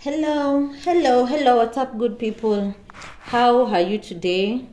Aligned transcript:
Hello, 0.00 0.68
hello, 0.84 1.24
hello. 1.24 1.56
What's 1.56 1.78
up, 1.78 1.98
good 1.98 2.18
people? 2.18 2.74
How 2.92 3.64
are 3.64 3.80
you 3.80 3.98
today? 3.98 4.66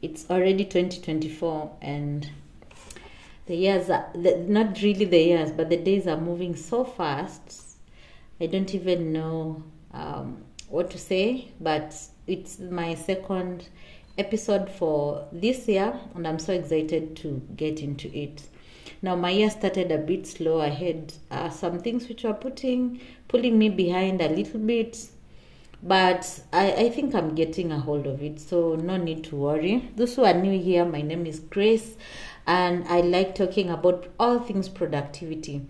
It's 0.00 0.28
already 0.30 0.64
2024, 0.64 1.76
and 1.82 2.28
the 3.46 3.54
years 3.54 3.90
are 3.90 4.08
the, 4.14 4.38
not 4.48 4.80
really 4.82 5.04
the 5.04 5.22
years, 5.22 5.52
but 5.52 5.68
the 5.68 5.76
days 5.76 6.06
are 6.08 6.16
moving 6.16 6.56
so 6.56 6.82
fast. 6.82 7.76
I 8.40 8.46
don't 8.46 8.74
even 8.74 9.12
know 9.12 9.62
um, 9.92 10.44
what 10.68 10.90
to 10.92 10.98
say, 10.98 11.52
but 11.60 11.94
it's 12.26 12.58
my 12.58 12.94
second 12.94 13.68
episode 14.16 14.70
for 14.70 15.28
this 15.30 15.68
year, 15.68 15.92
and 16.14 16.26
I'm 16.26 16.38
so 16.38 16.54
excited 16.54 17.16
to 17.16 17.42
get 17.54 17.80
into 17.80 18.08
it. 18.16 18.42
Now 19.02 19.16
my 19.16 19.30
year 19.30 19.48
started 19.48 19.90
a 19.90 19.98
bit 19.98 20.26
slow. 20.26 20.60
I 20.60 20.68
had 20.68 21.14
uh, 21.30 21.48
some 21.48 21.80
things 21.80 22.08
which 22.08 22.24
were 22.24 22.34
putting 22.34 23.00
pulling 23.28 23.58
me 23.58 23.68
behind 23.70 24.20
a 24.20 24.28
little 24.28 24.60
bit, 24.60 25.08
but 25.82 26.40
I, 26.52 26.72
I 26.72 26.90
think 26.90 27.14
I'm 27.14 27.34
getting 27.34 27.72
a 27.72 27.78
hold 27.78 28.06
of 28.06 28.22
it. 28.22 28.40
So 28.40 28.76
no 28.76 28.96
need 28.96 29.24
to 29.24 29.36
worry. 29.36 29.90
Those 29.96 30.16
who 30.16 30.24
are 30.24 30.34
new 30.34 30.60
here, 30.60 30.84
my 30.84 31.00
name 31.00 31.24
is 31.26 31.40
Grace, 31.40 31.96
and 32.46 32.86
I 32.88 33.00
like 33.00 33.34
talking 33.34 33.70
about 33.70 34.08
all 34.18 34.38
things 34.40 34.68
productivity. 34.68 35.62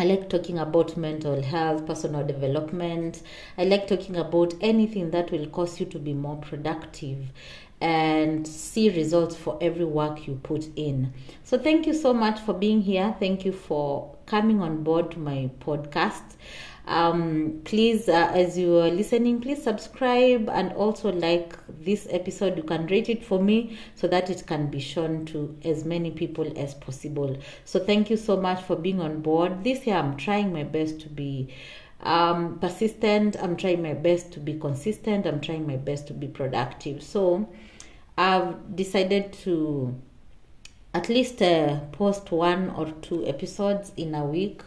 I 0.00 0.04
like 0.04 0.28
talking 0.28 0.58
about 0.58 0.96
mental 0.96 1.42
health, 1.42 1.84
personal 1.84 2.24
development. 2.24 3.20
I 3.56 3.64
like 3.64 3.88
talking 3.88 4.14
about 4.16 4.54
anything 4.60 5.10
that 5.10 5.32
will 5.32 5.46
cause 5.48 5.80
you 5.80 5.86
to 5.86 5.98
be 5.98 6.14
more 6.14 6.36
productive 6.36 7.32
and 7.80 8.46
see 8.46 8.90
results 8.90 9.36
for 9.36 9.58
every 9.60 9.84
work 9.84 10.26
you 10.26 10.34
put 10.42 10.68
in. 10.76 11.12
So, 11.44 11.58
thank 11.58 11.86
you 11.86 11.94
so 11.94 12.12
much 12.12 12.40
for 12.40 12.52
being 12.52 12.82
here. 12.82 13.14
Thank 13.20 13.44
you 13.44 13.52
for 13.52 14.16
coming 14.26 14.60
on 14.60 14.82
board 14.82 15.12
to 15.12 15.18
my 15.18 15.50
podcast. 15.60 16.36
Um, 16.86 17.60
please, 17.64 18.08
uh, 18.08 18.30
as 18.32 18.56
you 18.56 18.78
are 18.78 18.88
listening, 18.88 19.40
please 19.40 19.62
subscribe 19.62 20.48
and 20.48 20.72
also 20.72 21.12
like 21.12 21.54
this 21.68 22.08
episode. 22.10 22.56
You 22.56 22.62
can 22.62 22.86
rate 22.86 23.10
it 23.10 23.22
for 23.22 23.40
me 23.40 23.78
so 23.94 24.08
that 24.08 24.30
it 24.30 24.46
can 24.46 24.70
be 24.70 24.80
shown 24.80 25.26
to 25.26 25.54
as 25.64 25.84
many 25.84 26.10
people 26.10 26.50
as 26.58 26.74
possible. 26.74 27.36
So, 27.64 27.78
thank 27.78 28.10
you 28.10 28.16
so 28.16 28.36
much 28.40 28.62
for 28.62 28.74
being 28.74 29.00
on 29.00 29.20
board. 29.20 29.62
This 29.62 29.86
year, 29.86 29.96
I'm 29.96 30.16
trying 30.16 30.52
my 30.52 30.64
best 30.64 31.00
to 31.00 31.08
be 31.08 31.54
um, 32.00 32.58
persistent. 32.58 33.36
I'm 33.40 33.56
trying 33.56 33.82
my 33.82 33.94
best 33.94 34.32
to 34.32 34.40
be 34.40 34.58
consistent. 34.58 35.26
I'm 35.26 35.40
trying 35.40 35.66
my 35.66 35.76
best 35.76 36.06
to 36.08 36.14
be 36.14 36.26
productive. 36.26 37.02
So, 37.02 37.48
I've 38.18 38.74
decided 38.74 39.32
to 39.44 39.94
at 40.92 41.08
least 41.08 41.40
uh, 41.40 41.78
post 41.92 42.32
one 42.32 42.70
or 42.70 42.90
two 43.00 43.24
episodes 43.24 43.92
in 43.96 44.12
a 44.12 44.24
week 44.24 44.62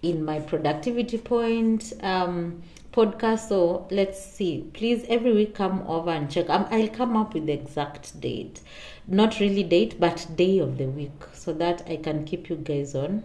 in 0.00 0.24
my 0.24 0.38
productivity 0.38 1.18
point 1.18 1.92
um, 2.04 2.62
podcast. 2.92 3.48
So 3.48 3.88
let's 3.90 4.24
see. 4.24 4.70
Please, 4.74 5.04
every 5.08 5.32
week 5.32 5.56
come 5.56 5.82
over 5.88 6.10
and 6.10 6.30
check. 6.30 6.48
Um, 6.48 6.68
I'll 6.70 6.88
come 6.88 7.16
up 7.16 7.34
with 7.34 7.46
the 7.46 7.52
exact 7.52 8.20
date, 8.20 8.60
not 9.08 9.40
really 9.40 9.64
date, 9.64 9.98
but 9.98 10.24
day 10.36 10.58
of 10.58 10.78
the 10.78 10.86
week, 10.86 11.24
so 11.32 11.52
that 11.54 11.82
I 11.88 11.96
can 11.96 12.24
keep 12.24 12.48
you 12.48 12.56
guys 12.56 12.94
on, 12.94 13.24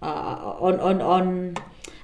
uh, 0.00 0.54
on 0.58 0.80
on 0.80 1.02
on 1.02 1.56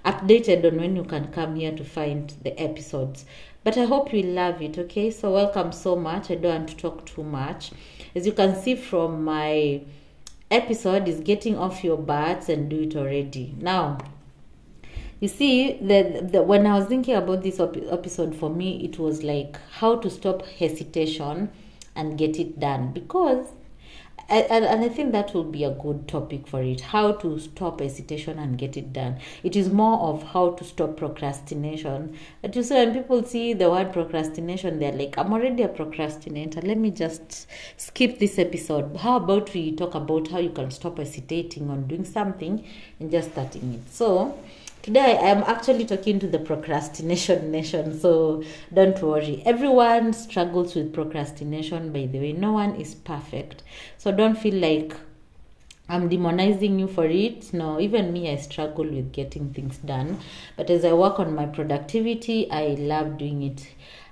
updated 0.05 0.67
on 0.67 0.77
when 0.77 0.95
you 0.95 1.05
can 1.05 1.29
come 1.33 1.57
here 1.57 1.73
to 1.73 1.85
find 1.85 2.35
the 2.43 2.59
episodes. 2.61 3.25
But 3.69 3.77
I 3.77 3.85
hope 3.85 4.15
you 4.15 4.23
love 4.23 4.63
it, 4.63 4.79
okay? 4.79 5.11
So, 5.11 5.35
welcome 5.35 5.73
so 5.73 5.95
much. 5.95 6.31
I 6.31 6.37
don't 6.37 6.55
want 6.55 6.69
to 6.71 6.77
talk 6.79 7.05
too 7.05 7.23
much. 7.23 7.71
As 8.15 8.25
you 8.25 8.33
can 8.33 8.57
see 8.57 8.75
from 8.75 9.25
my 9.25 9.83
episode, 10.51 11.07
is 11.07 11.21
getting 11.21 11.55
off 11.55 11.85
your 11.85 11.99
butts 11.99 12.49
and 12.49 12.71
do 12.71 12.85
it 12.85 12.97
already. 12.97 13.55
Now, 13.59 13.99
you 15.21 15.29
see, 15.29 15.75
the, 15.83 16.27
the 16.33 16.43
when 16.43 16.67
I 16.67 16.79
was 16.79 16.87
thinking 16.87 17.15
about 17.15 17.43
this 17.43 17.61
episode, 17.61 18.35
for 18.35 18.49
me, 18.49 18.83
it 18.87 18.99
was 18.99 19.23
like 19.23 19.59
how 19.73 19.97
to 19.97 20.09
stop 20.09 20.47
hesitation 20.47 21.51
and 21.95 22.17
get 22.17 22.39
it 22.39 22.59
done 22.59 22.93
because 22.95 23.49
and, 24.29 24.65
and 24.65 24.85
I 24.85 24.89
think 24.89 25.13
that 25.13 25.33
will 25.33 25.45
be 25.45 25.65
a 25.65 25.71
good 25.71 26.07
topic 26.07 26.47
for 26.47 26.63
it 26.63 26.81
how 26.81 27.13
to 27.13 27.39
stop 27.39 27.81
hesitation 27.81 28.39
and 28.39 28.59
get 28.59 28.77
it 28.77 28.93
done. 28.93 29.19
It 29.43 29.57
is 29.57 29.71
more 29.71 29.99
of 30.01 30.23
how 30.23 30.51
to 30.51 30.65
stop 30.65 30.99
procrastination. 30.99 32.17
But 32.43 32.55
you 32.55 32.63
see, 32.63 32.75
when 32.75 32.93
people 32.93 33.25
see 33.25 33.55
the 33.55 33.71
word 33.71 33.93
procrastination, 33.93 34.79
they're 34.79 34.93
like, 34.93 35.17
I'm 35.17 35.33
already 35.33 35.63
a 35.63 35.69
procrastinator. 35.69 36.61
Let 36.61 36.77
me 36.77 36.91
just 36.91 37.47
skip 37.79 38.19
this 38.19 38.39
episode. 38.39 38.97
How 38.99 39.17
about 39.17 39.55
we 39.55 39.73
talk 39.73 39.95
about 39.95 40.29
how 40.29 40.39
you 40.39 40.51
can 40.51 40.71
stop 40.71 40.99
hesitating 40.99 41.71
on 41.71 41.87
doing 41.87 42.05
something 42.05 42.65
and 43.01 43.11
just 43.11 43.33
starting 43.33 43.75
it? 43.75 43.93
So, 43.93 44.39
Today 44.89 45.19
I 45.19 45.29
am 45.29 45.43
actually 45.43 45.85
talking 45.85 46.19
to 46.21 46.27
the 46.27 46.39
procrastination 46.39 47.51
nation, 47.51 48.01
so 48.01 48.43
don't 48.73 48.99
worry. 49.03 49.43
Everyone 49.45 50.15
struggles 50.15 50.75
with 50.75 50.95
procrastination, 50.95 51.93
by 51.93 52.07
the 52.07 52.19
way. 52.19 52.33
No 52.33 52.53
one 52.53 52.75
is 52.75 52.95
perfect. 52.95 53.63
So 53.99 54.13
don't 54.13 54.39
feel 54.39 54.55
like 54.55 54.97
I'm 55.91 56.09
demonizing 56.09 56.79
you 56.79 56.89
for 56.89 57.05
it. 57.05 57.53
No, 57.53 57.79
even 57.79 58.15
me, 58.15 58.31
I 58.31 58.37
struggle 58.37 58.87
with 58.87 59.13
getting 59.13 59.53
things 59.53 59.77
done. 59.77 60.21
But 60.57 60.71
as 60.71 60.87
I 60.87 60.95
work 60.95 61.21
on 61.21 61.35
my 61.35 61.45
productivity, 61.45 62.51
I 62.51 62.69
love 62.79 63.19
doing 63.19 63.43
it. 63.43 63.69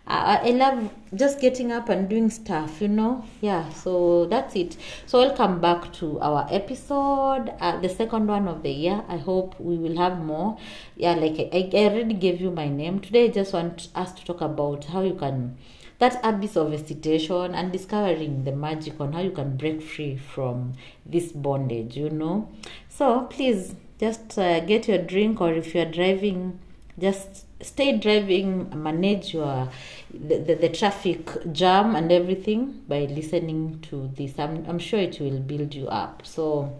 I, 0.09 0.51
love 0.51 0.91
just 1.15 1.41
getting 1.41 1.73
up 1.73 1.89
and 1.89 2.09
doing 2.09 2.31
stuff, 2.31 2.81
you 2.81 2.89
know. 2.89 3.25
Yeah, 3.41 3.69
so 3.71 4.27
that's 4.27 4.55
it. 4.55 4.77
So 5.07 5.19
welcome 5.19 5.61
back 5.61 5.93
to 5.95 6.21
our 6.21 6.47
episode, 6.51 7.53
uh, 7.61 7.81
the 7.81 7.89
second 7.89 8.29
one 8.29 8.47
of 8.47 8.63
the 8.63 8.71
year. 8.71 9.03
I 9.09 9.17
hope 9.17 9.59
we 9.59 9.77
will 9.77 9.97
have 9.97 10.21
more. 10.21 10.59
Yeah, 10.97 11.15
like 11.15 11.51
I, 11.53 11.71
I 11.75 11.85
already 11.87 12.15
gave 12.15 12.41
you 12.41 12.53
my 12.53 12.69
name. 12.69 13.01
Today, 13.01 13.25
I 13.25 13.29
just 13.29 13.53
want 13.53 13.89
us 13.97 14.13
to 14.13 14.25
talk 14.25 14.41
about 14.43 14.85
how 14.85 15.03
you 15.03 15.15
can 15.15 15.57
that 15.99 16.21
abyss 16.23 16.57
of 16.57 16.71
hesitation 16.73 17.55
and 17.55 17.73
discovering 17.73 18.45
the 18.45 18.53
magic 18.53 19.01
on 19.01 19.15
how 19.15 19.21
you 19.21 19.31
can 19.31 19.57
break 19.57 19.83
free 19.83 20.17
from 20.17 20.75
this 21.05 21.33
bondage. 21.33 21.97
You 21.97 22.11
know. 22.11 22.49
So 22.89 23.23
please 23.23 23.75
just 23.99 24.39
uh, 24.39 24.61
get 24.61 24.87
your 24.87 24.99
drink, 24.99 25.41
or 25.41 25.53
if 25.53 25.75
you're 25.75 25.91
driving, 25.91 26.61
just 26.97 27.46
stay 27.61 27.97
driving 27.97 28.71
manage 28.83 29.33
your 29.35 29.69
the, 30.13 30.39
the, 30.39 30.55
the, 30.55 30.69
traffic 30.69 31.31
jam 31.53 31.97
and 31.97 32.13
everything 32.13 32.83
by 32.89 33.01
listening 33.07 33.79
to 33.81 34.11
this. 34.15 34.39
I'm, 34.39 34.65
I'm 34.69 34.79
sure 34.79 35.01
it 35.01 35.19
will 35.21 35.41
build 35.41 35.75
you 35.75 35.89
up. 35.89 36.27
So 36.27 36.77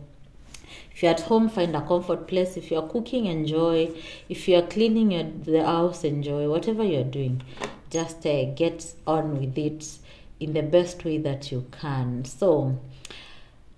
if 0.93 1.03
you're 1.03 1.13
at 1.13 1.21
home 1.21 1.49
find 1.49 1.75
a 1.75 1.81
comfort 1.81 2.29
place. 2.29 2.57
If 2.57 2.71
you're 2.71 2.89
cooking 2.89 3.27
enjoy. 3.27 3.91
If 4.29 4.49
you're 4.49 4.63
cleaning 4.63 5.13
your, 5.13 5.25
the 5.25 5.65
house 5.65 6.05
enjoy. 6.05 6.49
Whatever 6.49 6.85
you're 6.85 7.05
doing 7.05 7.43
just 7.91 8.27
uh, 8.27 8.45
get 8.55 8.93
on 9.07 9.39
with 9.39 9.57
it 9.57 9.99
in 10.41 10.53
the 10.53 10.63
best 10.63 11.05
way 11.05 11.19
that 11.19 11.51
you 11.51 11.65
can. 11.81 12.25
So 12.25 12.79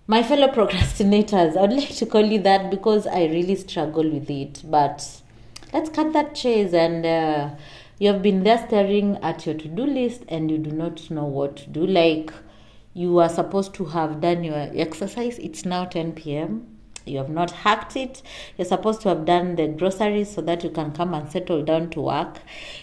my 0.07 0.23
fellow 0.23 0.49
procrastinators 0.59 1.57
i 1.57 1.61
would 1.61 1.73
like 1.73 1.95
to 1.95 2.07
call 2.07 2.25
you 2.25 2.41
that 2.41 2.71
because 2.71 3.07
i 3.07 3.27
really 3.27 3.55
struggle 3.55 4.09
with 4.11 4.31
it 4.31 4.63
but 4.65 5.21
let's 5.73 5.91
cut 5.91 6.13
that 6.13 6.35
chase 6.35 6.73
and 6.73 7.05
uh, 7.05 7.51
you 7.99 8.13
have 8.13 8.23
been 8.23 8.43
there 8.45 8.65
staring 8.67 9.17
at 9.19 9.47
your 9.47 9.55
to-do 9.55 9.85
list 9.85 10.25
and 10.29 10.51
you 10.51 10.59
do 10.59 10.71
not 10.71 11.11
know 11.11 11.25
what 11.25 11.57
to 11.57 11.71
do. 11.71 11.87
Like 11.87 12.33
you 12.95 13.19
are 13.19 13.29
supposed 13.29 13.75
to 13.75 13.87
have 13.87 14.21
done 14.21 14.45
your 14.45 14.71
exercise. 14.75 15.39
It's 15.39 15.65
now 15.65 15.85
10 15.85 16.13
p.m 16.13 16.79
you 17.09 17.19
have 17.19 17.31
not 17.31 17.51
hacked 17.51 17.97
it. 17.97 18.23
You're 18.57 18.67
supposed 18.67 19.01
to 19.03 19.09
have 19.09 19.25
done 19.25 19.57
the 19.57 19.69
groceries 19.69 20.31
so 20.31 20.41
that 20.43 20.63
you 20.63 20.71
can 20.71 20.93
come 20.93 21.15
and 21.15 21.31
settle 21.31 21.65
down 21.65 21.91
to 21.91 22.01
work. 22.01 22.39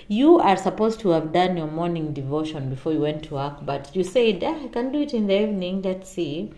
You 0.08 0.40
are 0.40 0.58
supposed 0.58 1.00
to 1.02 1.10
have 1.10 1.32
done 1.32 1.58
your 1.58 1.68
morning 1.68 2.14
devotion 2.14 2.70
before 2.70 2.94
you 2.94 3.02
went 3.02 3.24
to 3.26 3.36
work 3.36 3.66
but 3.66 3.96
you 3.96 4.04
said 4.04 4.42
yeah, 4.42 4.60
i 4.64 4.68
can 4.68 4.92
do 4.92 5.02
it 5.02 5.14
in 5.14 5.28
the 5.28 5.44
evening. 5.44 5.82
Let's 5.82 6.10
see. 6.12 6.52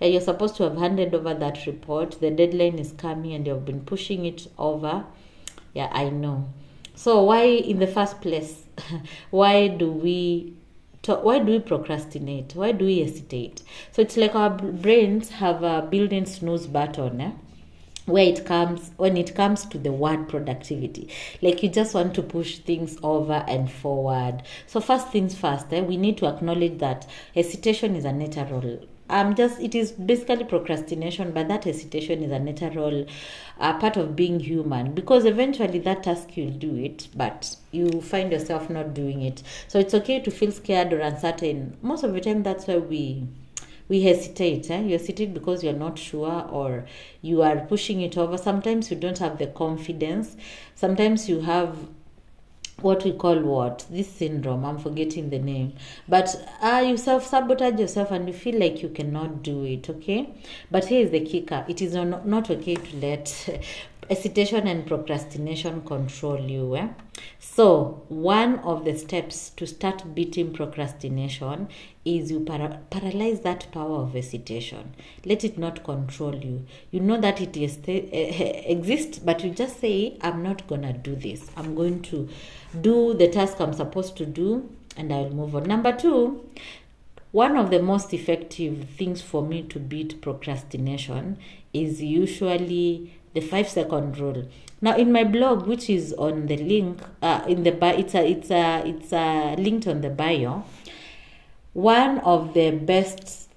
Yeah, 0.00 0.08
you're 0.08 0.20
supposed 0.20 0.56
to 0.56 0.64
have 0.64 0.76
handed 0.76 1.14
over 1.14 1.32
that 1.34 1.66
report. 1.66 2.20
The 2.20 2.30
deadline 2.30 2.78
is 2.78 2.92
coming 2.92 3.32
and 3.32 3.46
you've 3.46 3.64
been 3.64 3.80
pushing 3.80 4.26
it 4.26 4.46
over 4.58 5.04
yeah, 5.76 5.90
I 5.92 6.08
know. 6.08 6.48
So 6.94 7.22
why, 7.22 7.42
in 7.42 7.80
the 7.80 7.86
first 7.86 8.22
place, 8.22 8.64
why 9.30 9.68
do 9.68 9.92
we 9.92 10.54
talk, 11.02 11.22
why 11.22 11.38
do 11.38 11.52
we 11.52 11.58
procrastinate? 11.58 12.54
Why 12.54 12.72
do 12.72 12.86
we 12.86 13.00
hesitate? 13.00 13.62
So 13.92 14.00
it's 14.00 14.16
like 14.16 14.34
our 14.34 14.48
brains 14.48 15.28
have 15.32 15.62
a 15.62 15.86
built-in 15.88 16.24
snooze 16.24 16.66
button. 16.66 17.20
Eh? 17.20 17.32
where 18.06 18.24
it 18.24 18.46
comes 18.46 18.92
when 18.98 19.16
it 19.16 19.34
comes 19.34 19.64
to 19.66 19.78
the 19.78 19.90
word 19.90 20.28
productivity 20.28 21.08
like 21.42 21.60
you 21.60 21.68
just 21.68 21.92
want 21.92 22.14
to 22.14 22.22
push 22.22 22.58
things 22.58 22.96
over 23.02 23.44
and 23.48 23.68
forward 23.68 24.44
so 24.68 24.80
first 24.80 25.08
things 25.08 25.34
first 25.36 25.72
eh, 25.72 25.80
we 25.80 25.96
need 25.96 26.16
to 26.16 26.24
acknowledge 26.24 26.78
that 26.78 27.04
hesitation 27.34 27.96
is 27.96 28.04
a 28.04 28.12
natural 28.12 28.78
um 29.08 29.34
just 29.34 29.60
it 29.60 29.74
is 29.74 29.92
basically 29.92 30.44
procrastination 30.44 31.32
but 31.32 31.48
that 31.48 31.64
hesitation 31.64 32.22
is 32.22 32.30
a 32.32 32.38
natural 32.38 33.06
uh, 33.58 33.78
part 33.78 33.96
of 33.96 34.16
being 34.16 34.40
human 34.40 34.92
because 34.92 35.24
eventually 35.24 35.78
that 35.78 36.02
task 36.02 36.36
you'll 36.36 36.50
do 36.50 36.76
it 36.76 37.08
but 37.14 37.56
you 37.72 38.00
find 38.00 38.32
yourself 38.32 38.68
not 38.70 38.94
doing 38.94 39.22
it. 39.22 39.42
So 39.68 39.78
it's 39.78 39.94
okay 39.94 40.20
to 40.20 40.30
feel 40.30 40.52
scared 40.52 40.92
or 40.92 41.00
uncertain. 41.00 41.76
Most 41.82 42.04
of 42.04 42.12
the 42.12 42.20
time 42.20 42.42
that's 42.42 42.66
why 42.66 42.78
we 42.78 43.26
we 43.88 44.02
hesitate 44.02 44.68
eh? 44.70 44.80
you 44.80 44.92
hesitate 44.92 45.32
because 45.32 45.62
you're 45.62 45.72
not 45.72 45.98
sure 45.98 46.46
or 46.50 46.86
you 47.22 47.42
are 47.42 47.60
pushing 47.60 48.00
it 48.00 48.18
over. 48.18 48.36
Sometimes 48.36 48.90
you 48.90 48.96
don't 48.96 49.18
have 49.18 49.38
the 49.38 49.46
confidence. 49.46 50.36
Sometimes 50.74 51.28
you 51.28 51.40
have 51.42 51.76
what 52.82 53.04
we 53.04 53.12
call 53.12 53.40
what? 53.40 53.86
This 53.90 54.08
syndrome 54.08 54.64
i'm 54.64 54.78
forgetting 54.78 55.30
the 55.30 55.38
name. 55.38 55.72
But 56.08 56.34
uh, 56.60 56.84
you 56.86 56.96
self 56.96 57.26
sabotage 57.26 57.80
yourself 57.80 58.10
and 58.10 58.28
you 58.28 58.34
feel 58.34 58.58
like 58.60 58.82
you 58.82 58.90
cannot 58.90 59.42
do 59.42 59.64
it 59.64 59.88
okay? 59.88 60.34
But 60.70 60.86
here 60.86 61.04
is 61.04 61.10
the 61.10 61.20
kicker. 61.20 61.64
It 61.68 61.80
is 61.80 61.94
not, 61.94 62.26
not 62.26 62.50
okay 62.50 62.74
to 62.74 62.96
let 62.96 63.62
hesitation 64.08 64.66
and 64.66 64.86
procrastination 64.86 65.82
control 65.82 66.40
you 66.40 66.76
eh? 66.76 66.88
so 67.38 68.02
one 68.08 68.58
of 68.60 68.84
the 68.84 68.96
steps 68.96 69.50
to 69.50 69.66
start 69.66 70.14
beating 70.14 70.52
procrastination 70.52 71.68
is 72.04 72.30
you 72.30 72.40
para- 72.40 72.80
paralyze 72.90 73.40
that 73.40 73.70
power 73.72 74.02
of 74.02 74.12
hesitation 74.12 74.94
let 75.24 75.44
it 75.44 75.58
not 75.58 75.82
control 75.82 76.34
you. 76.34 76.64
You 76.90 77.00
know 77.00 77.20
that 77.20 77.40
it 77.40 77.56
is 77.56 77.78
exists 77.86 79.18
but 79.18 79.42
you 79.42 79.50
just 79.50 79.80
say 79.80 80.16
i'm 80.20 80.42
not 80.42 80.66
gonna 80.66 80.92
do 80.92 81.16
this. 81.16 81.50
I'm 81.56 81.74
going 81.74 82.02
to 82.02 82.28
do 82.80 83.14
the 83.14 83.28
task 83.28 83.60
i'm 83.60 83.72
supposed 83.72 84.16
to 84.18 84.26
do 84.26 84.68
and 84.96 85.12
i'll 85.12 85.30
move 85.30 85.56
on. 85.56 85.64
Number 85.64 85.92
two 85.92 86.44
one 87.32 87.56
of 87.56 87.70
the 87.70 87.82
most 87.82 88.14
effective 88.14 88.88
things 88.96 89.20
for 89.20 89.42
me 89.42 89.62
to 89.64 89.78
beat 89.78 90.22
procrastination 90.22 91.36
is 91.72 92.00
usually 92.02 93.12
the 93.36 93.42
five 93.42 93.68
second 93.68 94.18
rule. 94.18 94.48
Now, 94.80 94.96
in 94.96 95.12
my 95.12 95.24
blog, 95.24 95.66
which 95.66 95.88
is 95.90 96.14
on 96.14 96.46
the 96.46 96.56
link 96.56 97.00
uh, 97.20 97.44
in 97.46 97.62
the 97.64 97.72
it's 97.98 98.14
a 98.14 98.26
it's 98.26 98.50
a 98.50 98.82
it's 98.86 99.12
a 99.12 99.54
linked 99.58 99.86
on 99.86 100.00
the 100.00 100.10
bio. 100.10 100.64
One 101.74 102.18
of 102.20 102.54
the 102.54 102.70
best 102.70 103.50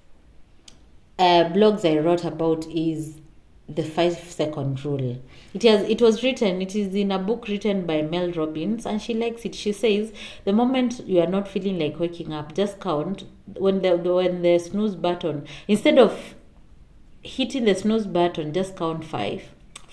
uh, 1.18 1.44
blogs 1.54 1.90
I 1.90 1.98
wrote 1.98 2.24
about 2.24 2.66
is 2.66 3.20
the 3.68 3.82
five 3.82 4.18
second 4.18 4.84
rule. 4.84 5.22
It 5.54 5.62
has 5.62 5.88
it 5.88 6.02
was 6.02 6.22
written. 6.22 6.60
It 6.60 6.76
is 6.76 6.94
in 6.94 7.10
a 7.10 7.18
book 7.18 7.48
written 7.48 7.86
by 7.86 8.02
Mel 8.02 8.32
Robbins, 8.32 8.84
and 8.84 9.00
she 9.00 9.14
likes 9.14 9.46
it. 9.46 9.54
She 9.54 9.72
says 9.72 10.12
the 10.44 10.52
moment 10.52 11.00
you 11.06 11.20
are 11.20 11.26
not 11.26 11.48
feeling 11.48 11.78
like 11.78 11.98
waking 11.98 12.34
up, 12.34 12.54
just 12.54 12.80
count 12.80 13.24
when 13.58 13.80
the 13.80 13.96
when 13.96 14.42
the 14.42 14.58
snooze 14.58 14.94
button 14.94 15.46
instead 15.68 15.98
of 15.98 16.34
hitting 17.22 17.64
the 17.64 17.74
snooze 17.74 18.06
button, 18.06 18.52
just 18.52 18.76
count 18.76 19.04
five 19.04 19.42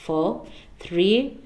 four, 0.07 0.47
three, 0.79 1.37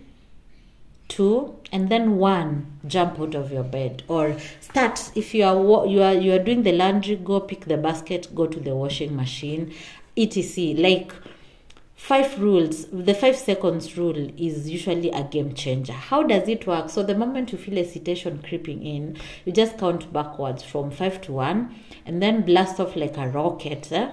two, 1.07 1.55
and 1.71 1.89
then 1.89 2.17
one. 2.17 2.79
Jump 2.85 3.19
out 3.19 3.33
of 3.35 3.51
your 3.51 3.63
bed 3.63 4.03
or 4.07 4.37
start. 4.59 5.11
If 5.15 5.33
you 5.33 5.43
are 5.45 5.87
you 5.87 6.01
are 6.03 6.13
you 6.13 6.33
are 6.33 6.43
doing 6.49 6.63
the 6.63 6.71
laundry, 6.71 7.15
go 7.15 7.39
pick 7.39 7.65
the 7.65 7.77
basket, 7.77 8.33
go 8.35 8.45
to 8.47 8.59
the 8.59 8.75
washing 8.75 9.15
machine, 9.15 9.73
etc. 10.15 10.75
Like 10.75 11.11
five 12.01 12.41
rules 12.41 12.87
the 12.91 13.13
five 13.13 13.35
seconds 13.35 13.95
rule 13.95 14.17
is 14.35 14.67
usually 14.67 15.11
a 15.11 15.23
game 15.23 15.53
changer 15.53 15.93
how 15.93 16.23
does 16.23 16.49
it 16.49 16.65
work 16.65 16.89
so 16.89 17.03
the 17.03 17.13
moment 17.13 17.51
you 17.51 17.59
feel 17.59 17.75
hesitation 17.75 18.41
creeping 18.47 18.83
in 18.83 19.15
you 19.45 19.51
just 19.51 19.77
count 19.77 20.11
backwards 20.11 20.63
from 20.63 20.89
five 20.89 21.21
to 21.21 21.31
one 21.31 21.75
and 22.07 22.19
then 22.19 22.41
blast 22.41 22.79
off 22.79 22.95
like 22.95 23.17
a 23.17 23.27
rocket 23.29 23.91
eh? 23.91 24.09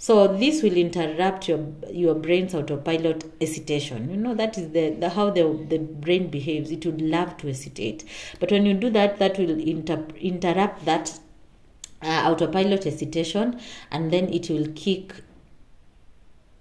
So 0.00 0.28
this 0.28 0.62
will 0.62 0.76
interrupt 0.76 1.48
your 1.48 1.66
your 1.90 2.14
brain's 2.14 2.54
autopilot 2.54 3.24
hesitation. 3.40 4.08
You 4.10 4.16
know 4.16 4.34
that 4.34 4.56
is 4.56 4.70
the, 4.70 4.90
the 4.90 5.08
how 5.10 5.30
the 5.30 5.42
the 5.68 5.78
brain 5.78 6.28
behaves. 6.28 6.70
It 6.70 6.86
would 6.86 7.02
love 7.02 7.36
to 7.38 7.48
hesitate, 7.48 8.04
but 8.38 8.52
when 8.52 8.64
you 8.64 8.74
do 8.74 8.90
that, 8.90 9.18
that 9.18 9.38
will 9.38 9.58
inter, 9.58 10.06
interrupt 10.20 10.84
that 10.84 11.18
uh, 12.00 12.30
autopilot 12.30 12.84
hesitation, 12.84 13.60
and 13.90 14.12
then 14.12 14.32
it 14.32 14.48
will 14.48 14.68
kick 14.76 15.14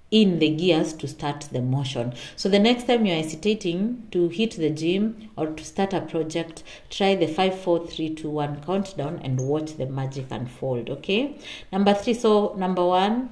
in 0.10 0.40
the 0.40 0.50
gears 0.50 0.94
to 0.94 1.08
start 1.08 1.42
the 1.52 1.62
motion. 1.62 2.14
So 2.36 2.48
the 2.50 2.60
next 2.60 2.88
time 2.88 3.06
you're 3.06 3.18
hesitating 3.18 4.08
to 4.12 4.30
hit 4.30 4.52
the 4.52 4.70
gym 4.70 5.30
or 5.36 5.48
to 5.48 5.64
start 5.64 5.94
a 5.94 6.02
project, 6.02 6.64
try 6.90 7.16
the 7.16 7.28
five, 7.28 7.60
four, 7.60 7.86
three, 7.86 8.14
two, 8.16 8.30
one 8.30 8.64
countdown 8.64 9.20
and 9.24 9.40
watch 9.40 9.78
the 9.78 9.86
magic 9.86 10.28
unfold. 10.32 10.90
Okay. 10.90 11.38
Number 11.72 11.94
three. 11.94 12.14
So 12.14 12.54
number 12.58 12.86
one, 12.86 13.32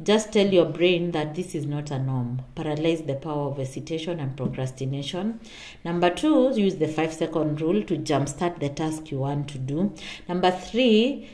just 0.00 0.32
tell 0.32 0.46
your 0.46 0.66
brain 0.66 1.10
that 1.10 1.34
this 1.34 1.56
is 1.56 1.66
not 1.66 1.90
a 1.90 1.98
norm. 1.98 2.42
Paralyze 2.54 3.02
the 3.02 3.16
power 3.16 3.48
of 3.50 3.56
hesitation 3.56 4.20
and 4.20 4.36
procrastination. 4.36 5.40
Number 5.84 6.10
two, 6.10 6.52
use 6.54 6.76
the 6.76 6.86
five 6.86 7.12
second 7.12 7.60
rule 7.60 7.82
to 7.82 7.96
jumpstart 7.96 8.60
the 8.60 8.68
task 8.68 9.10
you 9.10 9.18
want 9.18 9.48
to 9.48 9.58
do. 9.58 9.92
Number 10.28 10.52
three, 10.52 11.28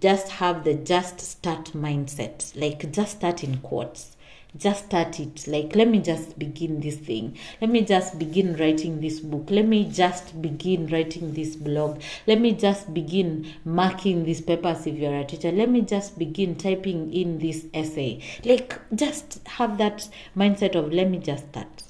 just 0.00 0.28
have 0.32 0.64
the 0.64 0.74
just 0.74 1.20
start 1.20 1.66
mindset 1.72 2.52
like 2.60 2.90
just 2.92 3.18
start 3.18 3.44
in 3.44 3.58
quotes. 3.58 4.16
Just 4.56 4.86
start 4.86 5.20
it 5.20 5.46
like 5.46 5.76
let 5.76 5.86
me 5.86 6.00
just 6.00 6.36
begin 6.36 6.80
this 6.80 6.96
thing. 6.96 7.38
Let 7.60 7.70
me 7.70 7.82
just 7.82 8.18
begin 8.18 8.56
writing 8.56 9.00
this 9.00 9.20
book. 9.20 9.46
Let 9.48 9.66
me 9.66 9.84
just 9.84 10.42
begin 10.42 10.88
writing 10.88 11.34
this 11.34 11.54
blog. 11.54 12.02
Let 12.26 12.40
me 12.40 12.52
just 12.52 12.92
begin 12.92 13.52
marking 13.64 14.24
these 14.24 14.40
papers 14.40 14.88
if 14.88 14.96
you're 14.96 15.16
a 15.16 15.24
teacher. 15.24 15.52
Let 15.52 15.70
me 15.70 15.82
just 15.82 16.18
begin 16.18 16.56
typing 16.56 17.14
in 17.14 17.38
this 17.38 17.66
essay. 17.72 18.22
Like 18.44 18.76
just 18.92 19.46
have 19.46 19.78
that 19.78 20.08
mindset 20.36 20.74
of 20.74 20.92
let 20.92 21.08
me 21.08 21.18
just 21.18 21.48
start. 21.50 21.84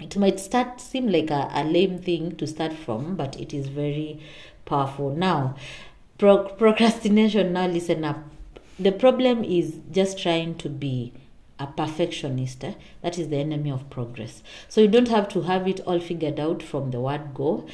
It 0.00 0.16
might 0.16 0.40
start 0.40 0.80
seem 0.80 1.06
like 1.06 1.30
a, 1.30 1.48
a 1.52 1.62
lame 1.62 2.00
thing 2.00 2.34
to 2.36 2.46
start 2.48 2.72
from 2.72 3.14
but 3.14 3.38
it 3.38 3.54
is 3.54 3.68
very 3.68 4.20
powerful. 4.64 5.14
Now 5.14 5.54
Pro- 6.18 6.48
procrastination 6.48 7.52
now 7.52 7.66
listen 7.68 8.04
up. 8.04 8.18
The 8.78 8.90
problem 8.92 9.44
is 9.44 9.76
just 9.92 10.18
trying 10.18 10.56
to 10.56 10.68
be 10.68 11.12
a 11.60 11.66
perfectionist 11.66 12.64
eh? 12.64 12.74
that 13.02 13.18
is 13.18 13.28
the 13.28 13.36
enemy 13.36 13.70
of 13.70 13.88
progress. 13.90 14.42
So 14.68 14.80
you 14.80 14.88
don't 14.88 15.08
have 15.08 15.28
to 15.30 15.42
have 15.42 15.66
it 15.66 15.80
all 15.80 16.00
figured 16.00 16.38
out 16.38 16.62
from 16.62 16.90
the 16.90 17.00
word 17.00 17.34
go 17.34 17.66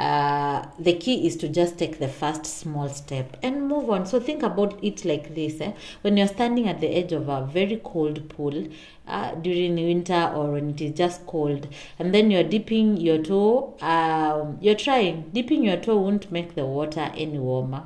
uh, 0.00 0.66
the 0.78 0.94
key 0.94 1.26
is 1.26 1.36
to 1.36 1.46
just 1.46 1.76
take 1.78 1.98
the 1.98 2.08
first 2.08 2.46
small 2.46 2.88
step 2.88 3.36
and 3.42 3.68
move 3.68 3.90
on 3.90 4.06
so 4.06 4.18
think 4.18 4.42
about 4.42 4.82
it 4.82 5.04
like 5.04 5.34
this 5.34 5.60
eh? 5.60 5.72
when 6.00 6.16
you're 6.16 6.26
standing 6.26 6.66
at 6.66 6.80
the 6.80 6.88
edge 6.88 7.12
of 7.12 7.28
a 7.28 7.44
very 7.44 7.78
cold 7.84 8.26
pool 8.30 8.66
uh, 9.06 9.34
during 9.34 9.74
winter 9.74 10.32
or 10.34 10.52
when 10.52 10.70
it 10.70 10.80
is 10.80 10.96
just 10.96 11.26
cold 11.26 11.68
and 11.98 12.14
then 12.14 12.30
you're 12.30 12.50
dipping 12.56 12.96
your 12.96 13.18
toe 13.22 13.76
um, 13.82 14.56
you're 14.62 14.82
trying 14.86 15.28
dipping 15.34 15.62
your 15.62 15.76
toe 15.76 15.98
won't 15.98 16.32
make 16.32 16.54
the 16.54 16.64
water 16.64 17.12
any 17.14 17.38
warmer 17.38 17.84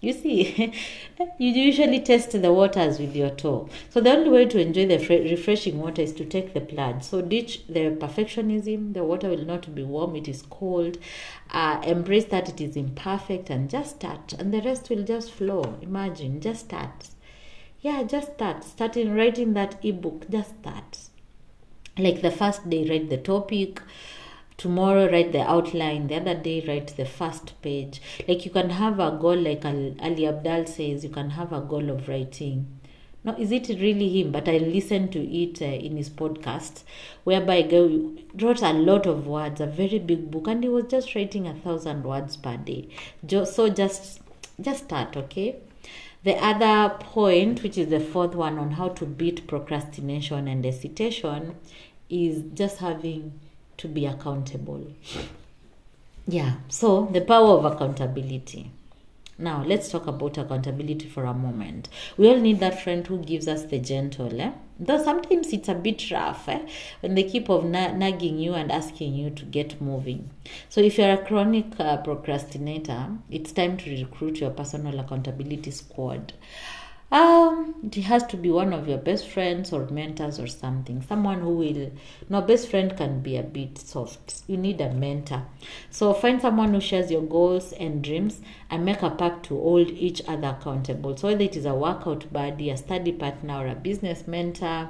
you 0.00 0.14
see, 0.14 0.72
you 1.38 1.50
usually 1.50 2.00
test 2.00 2.40
the 2.40 2.52
waters 2.52 2.98
with 2.98 3.14
your 3.14 3.30
toe. 3.30 3.68
So 3.90 4.00
the 4.00 4.10
only 4.10 4.30
way 4.30 4.46
to 4.46 4.58
enjoy 4.58 4.86
the 4.86 4.96
refreshing 4.96 5.78
water 5.78 6.00
is 6.00 6.14
to 6.14 6.24
take 6.24 6.54
the 6.54 6.60
plunge. 6.62 7.02
So 7.02 7.20
ditch 7.20 7.66
the 7.68 7.90
perfectionism. 7.90 8.94
The 8.94 9.04
water 9.04 9.28
will 9.28 9.44
not 9.44 9.74
be 9.74 9.82
warm. 9.82 10.16
It 10.16 10.26
is 10.26 10.42
cold. 10.42 10.96
Uh, 11.50 11.82
embrace 11.84 12.24
that 12.26 12.48
it 12.48 12.60
is 12.62 12.76
imperfect 12.76 13.50
and 13.50 13.68
just 13.68 13.96
start, 13.96 14.32
and 14.34 14.54
the 14.54 14.62
rest 14.62 14.88
will 14.88 15.04
just 15.04 15.30
flow. 15.30 15.78
Imagine, 15.82 16.40
just 16.40 16.66
start. 16.66 17.08
Yeah, 17.80 18.02
just 18.04 18.34
start. 18.34 18.64
Starting 18.64 19.14
writing 19.14 19.52
that 19.54 19.84
ebook. 19.84 20.30
Just 20.30 20.58
start. 20.60 20.98
Like 21.98 22.22
the 22.22 22.30
first 22.30 22.70
day, 22.70 22.88
write 22.88 23.10
the 23.10 23.18
topic 23.18 23.82
tomorrow 24.60 25.10
write 25.10 25.32
the 25.32 25.40
outline. 25.40 26.06
The 26.08 26.16
other 26.16 26.34
day 26.34 26.62
write 26.68 26.88
the 26.98 27.06
first 27.06 27.60
page. 27.62 28.02
Like 28.28 28.44
you 28.44 28.50
can 28.50 28.68
have 28.68 29.00
a 29.00 29.16
goal 29.18 29.36
like 29.36 29.64
Ali 29.64 29.96
Abdaal 30.32 30.68
says 30.68 31.02
you 31.02 31.08
can 31.08 31.30
have 31.30 31.52
a 31.54 31.62
goal 31.62 31.88
of 31.88 32.08
writing. 32.08 32.66
No 33.24 33.34
is 33.38 33.52
it 33.52 33.68
really 33.80 34.08
him? 34.20 34.32
But 34.32 34.48
i 34.50 34.58
listened 34.58 35.12
to 35.12 35.22
it 35.42 35.62
uh, 35.62 35.64
in 35.64 35.96
his 35.96 36.10
podcast 36.10 36.82
whereby 37.24 37.62
go 37.62 38.12
wrote 38.34 38.60
a 38.60 38.72
lot 38.74 39.06
of 39.06 39.26
words 39.26 39.62
a 39.62 39.66
very 39.66 39.98
big 39.98 40.30
book 40.30 40.46
and 40.46 40.62
he 40.62 40.68
was 40.68 40.84
just 40.90 41.14
writing 41.14 41.46
a 41.46 41.54
thousand 41.54 42.04
words 42.04 42.36
per 42.36 42.56
day. 42.58 42.88
So 43.44 43.68
just 43.70 44.20
just 44.60 44.84
start 44.84 45.16
okay? 45.16 45.56
The 46.22 46.34
other 46.36 46.96
point 46.98 47.62
which 47.62 47.78
is 47.78 47.88
the 47.88 48.00
fourth 48.00 48.34
one 48.34 48.58
on 48.58 48.72
how 48.72 48.88
to 48.90 49.06
beat 49.06 49.46
procrastination 49.46 50.48
and 50.48 50.62
hesitation 50.62 51.56
is 52.10 52.42
just 52.52 52.78
having 52.78 53.40
to 53.80 53.88
be 53.88 54.06
accountable. 54.06 54.86
Yeah, 56.26 56.54
so 56.68 57.08
the 57.12 57.22
power 57.22 57.58
of 57.58 57.64
accountability. 57.64 58.70
Now, 59.38 59.64
let's 59.66 59.90
talk 59.90 60.06
about 60.06 60.36
accountability 60.36 61.08
for 61.08 61.24
a 61.24 61.32
moment. 61.32 61.88
We 62.18 62.28
all 62.28 62.38
need 62.38 62.60
that 62.60 62.82
friend 62.82 63.06
who 63.06 63.24
gives 63.24 63.48
us 63.48 63.64
the 63.64 63.78
gentle, 63.78 64.38
eh? 64.38 64.52
Though 64.78 65.02
sometimes 65.02 65.50
it's 65.54 65.68
a 65.70 65.74
bit 65.74 66.10
rough 66.10 66.46
eh? 66.46 66.60
when 67.00 67.14
they 67.14 67.22
keep 67.22 67.48
of 67.48 67.64
na- 67.64 67.92
nagging 67.92 68.38
you 68.38 68.52
and 68.52 68.70
asking 68.70 69.14
you 69.14 69.30
to 69.30 69.44
get 69.46 69.80
moving. 69.80 70.28
So, 70.68 70.82
if 70.82 70.98
you're 70.98 71.12
a 71.12 71.24
chronic 71.24 71.80
uh, 71.80 71.96
procrastinator, 71.98 73.08
it's 73.30 73.52
time 73.52 73.78
to 73.78 73.90
recruit 73.90 74.40
your 74.40 74.50
personal 74.50 75.00
accountability 75.00 75.70
squad. 75.70 76.34
Um, 77.12 77.74
it 77.82 78.02
has 78.02 78.24
to 78.26 78.36
be 78.36 78.50
one 78.50 78.72
of 78.72 78.86
your 78.86 78.98
best 78.98 79.26
friends 79.26 79.72
or 79.72 79.84
mentors 79.88 80.38
or 80.38 80.46
something. 80.46 81.02
Someone 81.02 81.40
who 81.40 81.50
will. 81.50 81.90
No, 82.28 82.40
best 82.40 82.68
friend 82.68 82.96
can 82.96 83.20
be 83.20 83.36
a 83.36 83.42
bit 83.42 83.78
soft. 83.78 84.42
You 84.46 84.56
need 84.56 84.80
a 84.80 84.92
mentor. 84.92 85.44
So 85.90 86.14
find 86.14 86.40
someone 86.40 86.72
who 86.72 86.80
shares 86.80 87.10
your 87.10 87.22
goals 87.22 87.72
and 87.72 88.04
dreams 88.04 88.40
and 88.70 88.84
make 88.84 89.02
a 89.02 89.10
pact 89.10 89.46
to 89.46 89.60
hold 89.60 89.90
each 89.90 90.22
other 90.28 90.56
accountable. 90.58 91.16
So 91.16 91.28
whether 91.28 91.42
it 91.42 91.56
is 91.56 91.66
a 91.66 91.74
workout 91.74 92.32
buddy, 92.32 92.70
a 92.70 92.76
study 92.76 93.12
partner, 93.12 93.64
or 93.64 93.66
a 93.66 93.74
business 93.74 94.28
mentor, 94.28 94.88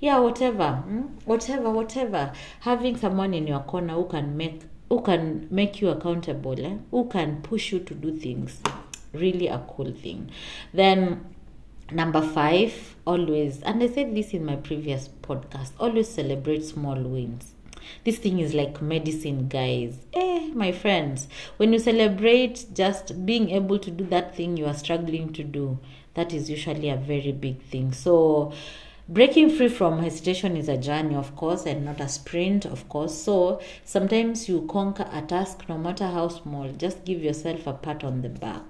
yeah, 0.00 0.18
whatever, 0.18 0.72
hmm? 0.72 1.02
whatever, 1.26 1.70
whatever. 1.70 2.32
Having 2.60 2.96
someone 2.96 3.34
in 3.34 3.46
your 3.46 3.60
corner 3.60 3.94
who 3.94 4.06
can 4.06 4.36
make 4.36 4.62
who 4.88 5.00
can 5.00 5.46
make 5.50 5.80
you 5.80 5.88
accountable, 5.88 6.58
eh? 6.60 6.76
who 6.90 7.08
can 7.08 7.40
push 7.40 7.72
you 7.72 7.78
to 7.78 7.94
do 7.94 8.14
things. 8.14 8.60
Really 9.14 9.46
a 9.46 9.64
cool 9.66 9.90
thing. 9.90 10.30
Then 10.74 11.31
number 11.94 12.22
five, 12.22 12.96
always, 13.06 13.62
and 13.62 13.82
I 13.82 13.88
said 13.88 14.14
this 14.14 14.32
in 14.32 14.44
my 14.44 14.56
previous 14.56 15.08
podcast, 15.08 15.72
always 15.78 16.08
celebrate 16.08 16.64
small 16.64 16.96
wins. 16.96 17.54
This 18.04 18.18
thing 18.18 18.38
is 18.38 18.54
like 18.54 18.80
medicine, 18.80 19.48
guys. 19.48 19.96
Eh, 20.12 20.50
my 20.54 20.72
friends, 20.72 21.28
when 21.56 21.72
you 21.72 21.78
celebrate 21.78 22.66
just 22.72 23.26
being 23.26 23.50
able 23.50 23.78
to 23.78 23.90
do 23.90 24.04
that 24.06 24.36
thing 24.36 24.56
you 24.56 24.66
are 24.66 24.74
struggling 24.74 25.32
to 25.32 25.42
do, 25.42 25.78
that 26.14 26.32
is 26.32 26.48
usually 26.48 26.88
a 26.88 26.96
very 26.96 27.32
big 27.32 27.60
thing. 27.62 27.92
So, 27.92 28.52
breaking 29.08 29.50
free 29.50 29.68
from 29.68 29.98
hesitation 29.98 30.56
is 30.56 30.68
a 30.68 30.76
journey 30.76 31.14
of 31.14 31.34
course 31.34 31.66
and 31.66 31.84
not 31.84 32.00
a 32.00 32.08
sprint 32.08 32.64
of 32.64 32.88
course 32.88 33.12
so 33.12 33.60
sometimes 33.84 34.48
you 34.48 34.64
conquer 34.70 35.06
a 35.12 35.20
task 35.20 35.64
no 35.68 35.76
matter 35.76 36.06
how 36.06 36.28
small 36.28 36.70
just 36.78 37.04
give 37.04 37.20
yourself 37.20 37.66
a 37.66 37.72
pat 37.72 38.04
on 38.04 38.22
the 38.22 38.28
back 38.28 38.62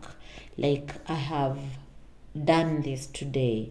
like 0.57 0.95
i 1.07 1.15
have 1.15 1.59
done 2.45 2.83
this 2.83 3.07
today 3.07 3.71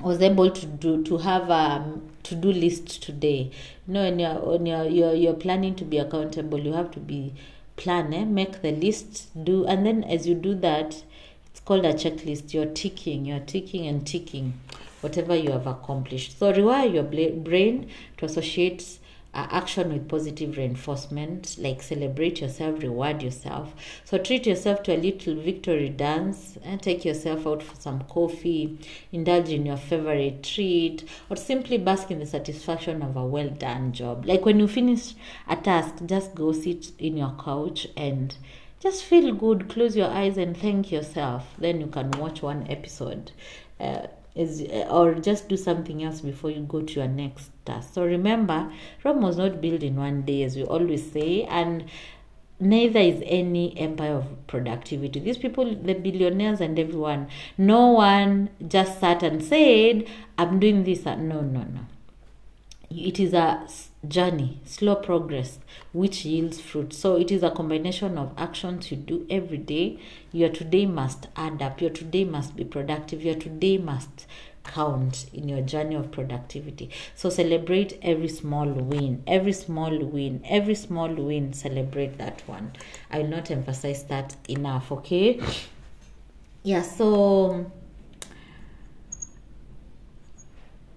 was 0.00 0.20
able 0.20 0.50
to 0.50 0.66
do 0.66 1.02
to 1.04 1.18
have 1.18 1.48
a 1.50 1.98
to 2.22 2.34
do 2.34 2.52
list 2.52 3.02
today 3.02 3.50
you 3.86 3.94
know 3.94 4.02
when 4.02 4.18
you're 4.18 4.34
when 4.34 4.66
you're, 4.66 4.84
you're 4.86 5.14
you're 5.14 5.34
planning 5.34 5.74
to 5.74 5.84
be 5.84 5.98
accountable 5.98 6.58
you 6.58 6.72
have 6.72 6.90
to 6.90 7.00
be 7.00 7.32
plan 7.76 8.12
eh? 8.12 8.24
make 8.24 8.62
the 8.62 8.72
list 8.72 9.28
do 9.44 9.64
and 9.66 9.86
then 9.86 10.02
as 10.04 10.26
you 10.26 10.34
do 10.34 10.54
that 10.54 11.04
it's 11.50 11.60
called 11.60 11.84
a 11.84 11.92
checklist 11.92 12.52
you're 12.52 12.66
ticking 12.66 13.24
you're 13.26 13.40
ticking 13.40 13.86
and 13.86 14.06
ticking 14.06 14.54
whatever 15.02 15.36
you 15.36 15.50
have 15.50 15.66
accomplished. 15.66 16.38
So 16.38 16.52
rewire 16.52 16.94
your 16.94 17.02
brain 17.02 17.90
to 18.16 18.24
associate 18.24 18.98
uh, 19.34 19.46
action 19.50 19.92
with 19.92 20.08
positive 20.08 20.56
reinforcement, 20.56 21.56
like 21.58 21.82
celebrate 21.82 22.40
yourself, 22.40 22.82
reward 22.82 23.22
yourself. 23.22 23.74
So 24.04 24.18
treat 24.18 24.46
yourself 24.46 24.82
to 24.84 24.94
a 24.94 24.96
little 24.96 25.34
victory 25.34 25.88
dance 25.88 26.58
and 26.62 26.82
take 26.82 27.04
yourself 27.04 27.46
out 27.46 27.62
for 27.62 27.74
some 27.76 28.04
coffee, 28.04 28.78
indulge 29.10 29.48
in 29.48 29.64
your 29.64 29.78
favorite 29.78 30.42
treat, 30.42 31.04
or 31.30 31.36
simply 31.36 31.78
bask 31.78 32.10
in 32.10 32.18
the 32.18 32.26
satisfaction 32.26 33.02
of 33.02 33.16
a 33.16 33.24
well 33.24 33.48
done 33.48 33.92
job. 33.92 34.26
Like 34.26 34.44
when 34.44 34.60
you 34.60 34.68
finish 34.68 35.14
a 35.48 35.56
task, 35.56 35.94
just 36.04 36.34
go 36.34 36.52
sit 36.52 36.92
in 36.98 37.16
your 37.16 37.34
couch 37.42 37.88
and 37.96 38.36
just 38.80 39.04
feel 39.04 39.32
good, 39.32 39.68
close 39.68 39.96
your 39.96 40.08
eyes 40.08 40.36
and 40.36 40.56
thank 40.56 40.90
yourself. 40.90 41.54
Then 41.56 41.80
you 41.80 41.86
can 41.86 42.10
watch 42.12 42.42
one 42.42 42.66
episode. 42.68 43.30
Uh, 43.78 44.08
is 44.34 44.62
or 44.88 45.14
just 45.14 45.48
do 45.48 45.56
something 45.56 46.02
else 46.02 46.20
before 46.20 46.50
you 46.50 46.60
go 46.60 46.82
to 46.82 46.94
your 47.00 47.08
next 47.08 47.50
task. 47.64 47.94
So 47.94 48.04
remember, 48.04 48.72
Rome 49.04 49.20
was 49.20 49.36
not 49.36 49.60
built 49.60 49.82
in 49.82 49.96
one 49.96 50.22
day, 50.22 50.42
as 50.42 50.56
we 50.56 50.64
always 50.64 51.10
say, 51.12 51.44
and 51.44 51.84
neither 52.58 53.00
is 53.00 53.22
any 53.26 53.76
empire 53.78 54.14
of 54.14 54.46
productivity. 54.46 55.20
These 55.20 55.38
people, 55.38 55.74
the 55.74 55.94
billionaires 55.94 56.60
and 56.60 56.78
everyone, 56.78 57.28
no 57.58 57.88
one 57.88 58.50
just 58.66 59.00
sat 59.00 59.22
and 59.22 59.42
said, 59.42 60.06
I'm 60.38 60.60
doing 60.60 60.84
this. 60.84 61.04
No, 61.04 61.16
no, 61.16 61.40
no. 61.40 61.80
It 62.94 63.18
is 63.18 63.32
a 63.32 63.66
journey, 64.06 64.60
slow 64.64 64.96
progress, 64.96 65.58
which 65.92 66.24
yields 66.24 66.60
fruit. 66.60 66.92
So 66.92 67.16
it 67.16 67.30
is 67.30 67.42
a 67.42 67.50
combination 67.50 68.18
of 68.18 68.32
actions 68.36 68.90
you 68.90 68.96
do 68.96 69.26
every 69.30 69.58
day. 69.58 69.98
Your 70.32 70.50
today 70.50 70.86
must 70.86 71.28
add 71.36 71.62
up. 71.62 71.80
Your 71.80 71.90
today 71.90 72.24
must 72.24 72.54
be 72.54 72.64
productive. 72.64 73.22
Your 73.22 73.34
today 73.34 73.78
must 73.78 74.26
count 74.64 75.26
in 75.32 75.48
your 75.48 75.62
journey 75.62 75.94
of 75.94 76.12
productivity. 76.12 76.90
So 77.14 77.30
celebrate 77.30 77.98
every 78.02 78.28
small 78.28 78.68
win, 78.68 79.22
every 79.26 79.52
small 79.52 79.98
win, 79.98 80.42
every 80.44 80.74
small 80.74 81.12
win. 81.12 81.52
Celebrate 81.52 82.18
that 82.18 82.42
one. 82.46 82.72
I 83.10 83.20
will 83.20 83.28
not 83.28 83.50
emphasize 83.50 84.04
that 84.04 84.36
enough, 84.48 84.92
okay? 84.92 85.40
Yeah, 86.62 86.82
so 86.82 87.70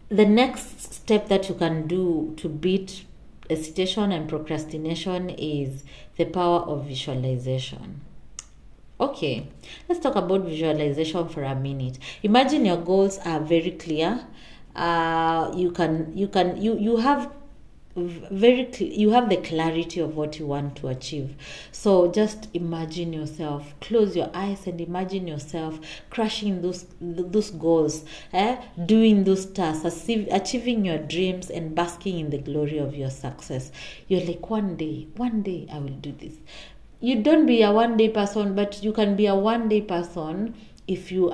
the 0.10 0.26
next 0.26 0.94
step 0.94 1.28
that 1.30 1.50
you 1.50 1.56
can 1.56 1.88
do 1.88 2.34
to 2.38 2.48
beat 2.50 3.06
hesitation 3.50 4.12
and 4.12 4.28
procrastination 4.28 5.30
is 5.30 5.84
the 6.18 6.26
power 6.26 6.60
of 6.62 6.86
visualization. 6.86 8.02
Okay, 9.00 9.48
let's 9.90 10.00
talk 10.00 10.16
about 10.16 10.42
visualization 10.46 11.28
for 11.28 11.44
a 11.44 11.56
minute. 11.56 12.00
Imagine 12.24 12.66
your 12.66 12.78
goals 12.78 13.18
are 13.26 13.40
very 13.42 13.72
clear. 13.72 14.26
Uh, 14.76 15.52
you 15.56 15.72
can 15.72 16.16
you 16.16 16.28
can 16.28 16.62
you 16.62 16.78
you 16.78 16.98
have 16.98 17.32
very 17.96 18.70
you 18.80 19.12
have 19.12 19.30
the 19.30 19.38
clarity 19.38 20.02
of 20.02 20.18
what 20.18 20.38
you 20.38 20.46
want 20.46 20.76
to 20.76 20.90
achieve. 20.90 21.36
So 21.72 22.12
just 22.12 22.50
imagine 22.54 23.14
yourself 23.14 23.74
close 23.80 24.16
your 24.16 24.30
eyes 24.34 24.68
and 24.68 24.82
imagine 24.82 25.28
yourself 25.28 25.80
crushing 26.10 26.62
those 26.62 26.86
those 27.00 27.52
goals 27.52 28.04
eh? 28.34 28.58
doing 28.86 29.24
those 29.24 29.46
tasks 29.46 30.10
achieving 30.10 30.84
your 30.84 30.98
dreams 30.98 31.50
and 31.50 31.74
basking 31.74 32.20
in 32.20 32.30
the 32.32 32.38
glory 32.38 32.80
of 32.80 32.96
your 32.96 33.10
success. 33.10 33.72
You're 34.10 34.26
like 34.26 34.50
one 34.50 34.76
day 34.76 35.08
one 35.16 35.42
day 35.42 35.68
i 35.72 35.80
will 35.80 36.00
do 36.10 36.12
this. 36.12 36.34
You 37.00 37.22
don't 37.24 37.46
be 37.46 37.62
a 37.62 37.72
one 37.72 37.96
day 37.96 38.10
person 38.10 38.56
but 38.56 38.84
you 38.84 38.92
can 38.92 39.16
be 39.16 39.28
a 39.28 39.36
one 39.36 39.70
day 39.70 39.82
person 39.82 40.54
if 40.88 41.12
you 41.14 41.34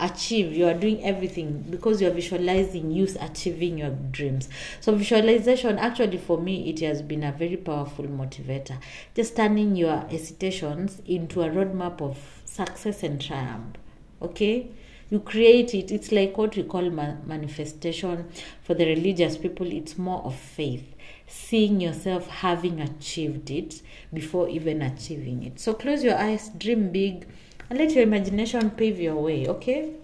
achieve 0.00 0.52
you 0.52 0.66
are 0.66 0.74
doing 0.74 1.02
everything 1.04 1.64
because 1.70 2.00
you're 2.00 2.10
visualizing 2.10 2.90
you 2.90 3.06
achieving 3.20 3.78
your 3.78 3.90
dreams. 4.10 4.48
So 4.80 4.94
visualization 4.94 5.78
actually 5.78 6.18
for 6.18 6.38
me 6.38 6.68
it 6.70 6.80
has 6.80 7.02
been 7.02 7.22
a 7.22 7.32
very 7.32 7.56
powerful 7.56 8.06
motivator. 8.06 8.78
Just 9.14 9.36
turning 9.36 9.76
your 9.76 9.98
hesitations 10.08 11.00
into 11.06 11.42
a 11.42 11.48
roadmap 11.50 12.00
of 12.00 12.18
success 12.44 13.02
and 13.02 13.20
triumph 13.20 13.76
okay? 14.22 14.70
You 15.10 15.20
create 15.20 15.74
it. 15.74 15.90
It's 15.90 16.12
like 16.12 16.38
what 16.38 16.56
we 16.56 16.62
call 16.62 16.88
ma- 16.90 17.16
manifestation 17.26 18.30
for 18.62 18.74
the 18.74 18.86
religious 18.86 19.36
people. 19.36 19.66
It's 19.72 19.98
more 19.98 20.22
of 20.22 20.36
faith. 20.36 20.94
Seeing 21.26 21.80
yourself 21.80 22.28
having 22.28 22.80
achieved 22.80 23.50
it 23.50 23.82
before 24.12 24.48
even 24.48 24.82
achieving 24.82 25.42
it. 25.42 25.58
So 25.58 25.74
close 25.74 26.04
your 26.04 26.16
eyes 26.16 26.50
dream 26.56 26.90
big 26.90 27.26
and 27.70 27.78
let 27.78 27.92
your 27.92 28.02
imagination 28.02 28.70
pave 28.70 29.00
your 29.00 29.14
way, 29.14 29.46
okay? 29.46 29.94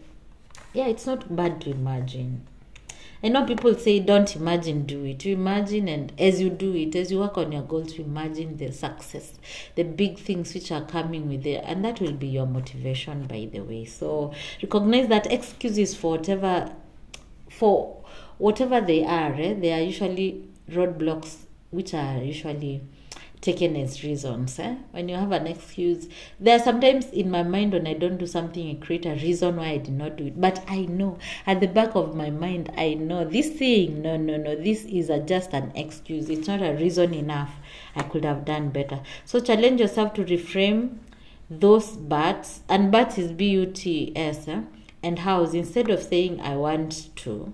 Yeah, 0.72 0.86
it's 0.86 1.04
not 1.04 1.34
bad 1.34 1.60
to 1.62 1.70
imagine. 1.70 2.46
I 3.24 3.28
know 3.28 3.44
people 3.44 3.74
say 3.74 3.98
don't 3.98 4.36
imagine, 4.36 4.86
do 4.86 5.04
it. 5.04 5.24
You 5.24 5.34
imagine, 5.34 5.88
and 5.88 6.12
as 6.16 6.40
you 6.40 6.48
do 6.48 6.74
it, 6.76 6.94
as 6.94 7.10
you 7.10 7.18
work 7.18 7.36
on 7.38 7.50
your 7.50 7.62
goals, 7.62 7.98
you 7.98 8.04
imagine 8.04 8.56
the 8.56 8.70
success, 8.70 9.32
the 9.74 9.82
big 9.82 10.18
things 10.18 10.54
which 10.54 10.70
are 10.70 10.84
coming 10.84 11.28
with 11.28 11.44
it, 11.44 11.64
and 11.66 11.84
that 11.84 12.00
will 12.00 12.12
be 12.12 12.28
your 12.28 12.46
motivation, 12.46 13.26
by 13.26 13.48
the 13.50 13.60
way. 13.60 13.84
So 13.84 14.32
recognize 14.62 15.08
that 15.08 15.32
excuses 15.32 15.96
for 15.96 16.12
whatever, 16.12 16.70
for 17.50 18.04
whatever 18.38 18.80
they 18.80 19.04
are, 19.04 19.34
eh, 19.34 19.54
they 19.54 19.72
are 19.72 19.82
usually 19.82 20.46
roadblocks, 20.70 21.38
which 21.70 21.94
are 21.94 22.18
usually 22.18 22.82
taken 23.46 23.76
as 23.76 24.02
reasons. 24.04 24.58
Eh? 24.58 24.74
When 24.90 25.08
you 25.08 25.16
have 25.16 25.32
an 25.32 25.46
excuse, 25.46 26.08
there 26.38 26.58
are 26.58 26.62
sometimes 26.62 27.06
in 27.06 27.30
my 27.30 27.42
mind 27.42 27.72
when 27.72 27.86
I 27.86 27.94
don't 27.94 28.18
do 28.18 28.26
something, 28.26 28.70
I 28.70 28.84
create 28.84 29.06
a 29.06 29.14
reason 29.14 29.56
why 29.56 29.68
I 29.68 29.78
did 29.78 29.94
not 29.94 30.16
do 30.16 30.26
it. 30.26 30.40
But 30.40 30.62
I 30.68 30.82
know 30.82 31.18
at 31.46 31.60
the 31.60 31.68
back 31.68 31.94
of 31.94 32.14
my 32.14 32.30
mind, 32.30 32.70
I 32.76 32.94
know 32.94 33.24
this 33.24 33.50
thing, 33.50 34.02
no, 34.02 34.16
no, 34.16 34.36
no, 34.36 34.54
this 34.56 34.84
is 34.84 35.08
a, 35.08 35.20
just 35.20 35.54
an 35.54 35.72
excuse. 35.74 36.28
It's 36.28 36.48
not 36.48 36.60
a 36.60 36.74
reason 36.74 37.14
enough. 37.14 37.54
I 37.94 38.02
could 38.02 38.24
have 38.24 38.44
done 38.44 38.70
better. 38.70 39.00
So 39.24 39.40
challenge 39.40 39.80
yourself 39.80 40.12
to 40.14 40.24
reframe 40.24 40.98
those 41.48 41.90
buts, 41.92 42.62
and 42.68 42.90
buts 42.90 43.18
is 43.18 43.30
B 43.30 43.50
U 43.50 43.66
T 43.66 44.12
S, 44.16 44.48
eh? 44.48 44.62
and 45.02 45.20
hows 45.20 45.54
instead 45.54 45.88
of 45.90 46.02
saying 46.02 46.40
I 46.40 46.56
want 46.56 47.14
to. 47.16 47.52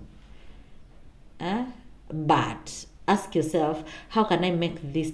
Eh? 1.38 1.66
But 2.08 2.86
ask 3.06 3.34
yourself, 3.34 3.84
how 4.10 4.24
can 4.24 4.44
I 4.44 4.50
make 4.50 4.94
this 4.94 5.12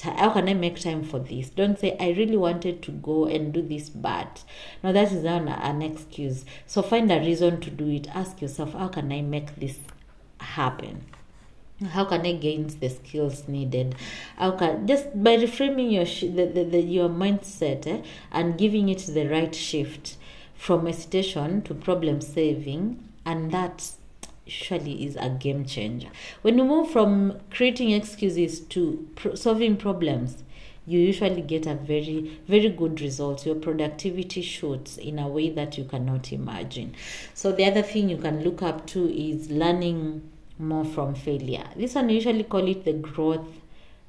how 0.00 0.30
can 0.30 0.48
I 0.48 0.54
make 0.54 0.80
time 0.80 1.04
for 1.04 1.18
this? 1.18 1.50
Don't 1.50 1.78
say, 1.78 1.96
I 1.98 2.10
really 2.10 2.36
wanted 2.36 2.82
to 2.82 2.90
go 2.90 3.26
and 3.26 3.52
do 3.52 3.62
this, 3.62 3.88
but 3.88 4.42
no, 4.82 4.92
that 4.92 5.12
is 5.12 5.24
not 5.24 5.46
an 5.48 5.82
excuse. 5.82 6.44
So 6.66 6.82
find 6.82 7.10
a 7.10 7.20
reason 7.20 7.60
to 7.60 7.70
do 7.70 7.88
it. 7.88 8.08
Ask 8.14 8.42
yourself, 8.42 8.72
how 8.72 8.88
can 8.88 9.12
I 9.12 9.22
make 9.22 9.56
this 9.56 9.78
happen? 10.38 11.04
How 11.90 12.04
can 12.04 12.24
I 12.24 12.32
gain 12.32 12.68
the 12.78 12.88
skills 12.88 13.48
needed? 13.48 13.96
How 14.36 14.52
can 14.52 14.86
just 14.86 15.22
by 15.22 15.36
reframing 15.36 15.92
your 15.92 16.06
sh- 16.06 16.20
the, 16.20 16.46
the, 16.46 16.64
the, 16.64 16.80
your 16.80 17.08
mindset 17.08 17.86
eh, 17.86 18.02
and 18.30 18.56
giving 18.56 18.88
it 18.88 19.06
the 19.06 19.28
right 19.28 19.54
shift 19.54 20.16
from 20.54 20.86
hesitation 20.86 21.62
to 21.62 21.74
problem 21.74 22.20
saving, 22.20 23.08
and 23.26 23.50
that 23.50 23.90
usually 24.46 25.04
is 25.04 25.16
a 25.16 25.30
game 25.30 25.64
changer. 25.64 26.08
When 26.42 26.58
you 26.58 26.64
move 26.64 26.90
from 26.90 27.40
creating 27.50 27.90
excuses 27.92 28.60
to 28.60 29.08
pro- 29.16 29.34
solving 29.34 29.76
problems, 29.76 30.42
you 30.86 31.00
usually 31.00 31.40
get 31.40 31.66
a 31.66 31.74
very 31.74 32.38
very 32.46 32.68
good 32.68 33.00
result. 33.00 33.46
Your 33.46 33.54
productivity 33.54 34.42
shoots 34.42 34.98
in 34.98 35.18
a 35.18 35.28
way 35.28 35.50
that 35.50 35.78
you 35.78 35.84
cannot 35.84 36.32
imagine. 36.32 36.94
So 37.32 37.52
the 37.52 37.64
other 37.64 37.82
thing 37.82 38.08
you 38.08 38.18
can 38.18 38.44
look 38.44 38.62
up 38.62 38.86
to 38.88 39.08
is 39.08 39.50
learning 39.50 40.30
more 40.58 40.84
from 40.84 41.14
failure. 41.14 41.64
This 41.76 41.94
one 41.94 42.10
usually 42.10 42.44
call 42.44 42.68
it 42.68 42.84
the 42.84 42.92
growth 42.92 43.46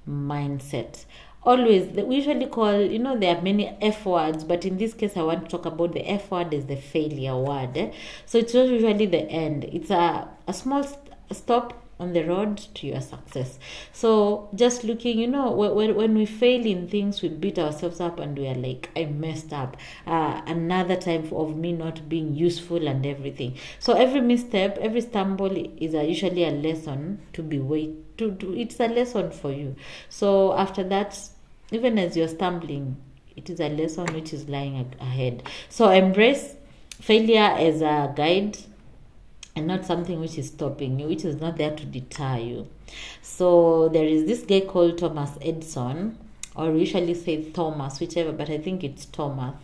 mindset 0.07 1.05
always 1.45 1.87
we 1.95 2.15
usually 2.15 2.47
call 2.47 2.81
you 2.81 2.99
know 2.99 3.17
there 3.17 3.35
are 3.35 3.41
many 3.41 3.67
f 3.81 4.05
words 4.05 4.43
but 4.43 4.65
in 4.65 4.77
this 4.77 4.93
case 4.93 5.15
i 5.15 5.21
want 5.21 5.45
to 5.45 5.51
talk 5.51 5.65
about 5.65 5.93
the 5.93 6.01
f 6.09 6.31
word 6.31 6.53
is 6.53 6.65
the 6.65 6.75
failure 6.75 7.37
word. 7.37 7.91
So 8.25 8.37
it's 8.37 8.53
not 8.53 8.67
usually 8.67 9.05
the 9.05 9.29
end. 9.29 9.65
It's 9.65 9.89
a, 9.91 10.27
a 10.47 10.53
small 10.53 10.83
st- 10.83 11.13
stop 11.31 11.81
on 11.97 12.11
the 12.11 12.23
road 12.23 12.57
to 12.57 12.87
your 12.87 12.99
success. 12.99 13.57
So 13.93 14.49
just 14.53 14.83
looking 14.83 15.19
you 15.19 15.27
know 15.27 15.51
when, 15.51 15.95
when 15.95 16.15
we 16.15 16.25
fail 16.25 16.65
in 16.65 16.87
things 16.87 17.21
we 17.21 17.29
beat 17.29 17.57
ourselves 17.57 18.01
up 18.01 18.19
and 18.19 18.37
we 18.37 18.47
are 18.47 18.55
like 18.55 18.89
i 18.95 19.05
messed 19.05 19.53
up. 19.53 19.77
Uh, 20.07 20.41
another 20.47 20.95
time 20.95 21.29
of 21.31 21.55
me 21.55 21.71
not 21.71 22.09
being 22.09 22.33
useful 22.33 22.87
and 22.87 23.05
everything. 23.05 23.55
So 23.79 23.93
every 23.93 24.21
misstep 24.21 24.77
every 24.79 25.01
stumble 25.01 25.55
is 25.77 25.93
a, 25.93 26.03
usually 26.03 26.43
a 26.43 26.51
lesson 26.51 27.21
to 27.33 27.43
be 27.43 27.59
wait 27.59 28.17
to, 28.17 28.31
to 28.35 28.57
it's 28.57 28.79
a 28.79 28.87
lesson 28.87 29.31
for 29.31 29.51
you. 29.51 29.75
So 30.09 30.53
after 30.53 30.83
that 30.83 31.17
even 31.71 31.97
as 31.97 32.15
you're 32.15 32.27
stumbling 32.27 32.95
it 33.35 33.49
is 33.49 33.59
a 33.59 33.69
lesson 33.69 34.05
which 34.13 34.33
is 34.33 34.47
lying 34.47 34.93
ahead 34.99 35.43
so 35.69 35.89
embrace 35.89 36.55
failure 37.01 37.55
as 37.57 37.81
a 37.81 38.13
guide 38.15 38.57
and 39.55 39.67
not 39.67 39.85
something 39.85 40.19
which 40.19 40.37
is 40.37 40.47
stopping 40.47 40.99
you, 40.99 41.07
which 41.07 41.23
is 41.23 41.39
not 41.39 41.57
there 41.57 41.73
to 41.75 41.85
deter 41.85 42.37
you. 42.37 42.67
So 43.21 43.89
there 43.89 44.05
is 44.05 44.25
this 44.25 44.41
guy 44.41 44.61
called 44.61 44.97
Thomas 44.97 45.31
Edison, 45.41 46.17
or 46.55 46.71
usually 46.71 47.13
say 47.13 47.49
Thomas, 47.51 47.99
whichever, 47.99 48.31
but 48.31 48.49
I 48.49 48.57
think 48.57 48.83
it's 48.83 49.05
Thomas. 49.05 49.55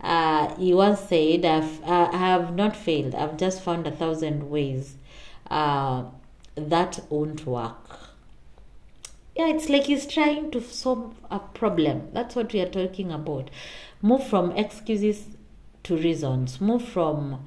Uh, 0.00 0.54
he 0.56 0.72
once 0.72 1.00
said, 1.00 1.44
I've, 1.44 1.82
uh, 1.82 2.10
I 2.12 2.18
have 2.18 2.54
not 2.54 2.76
failed, 2.76 3.14
I've 3.14 3.36
just 3.36 3.62
found 3.62 3.86
a 3.86 3.90
thousand 3.90 4.48
ways 4.48 4.94
uh, 5.50 6.04
that 6.54 7.00
won't 7.10 7.44
work. 7.44 8.01
Yeah, 9.34 9.48
it's 9.48 9.68
like 9.68 9.84
he's 9.84 10.06
trying 10.06 10.50
to 10.50 10.60
solve 10.60 11.14
a 11.30 11.38
problem. 11.38 12.10
That's 12.12 12.36
what 12.36 12.52
we 12.52 12.60
are 12.60 12.68
talking 12.68 13.10
about. 13.10 13.50
Move 14.02 14.26
from 14.26 14.52
excuses 14.52 15.24
to 15.84 15.96
reasons, 15.96 16.60
move 16.60 16.82
from 16.86 17.46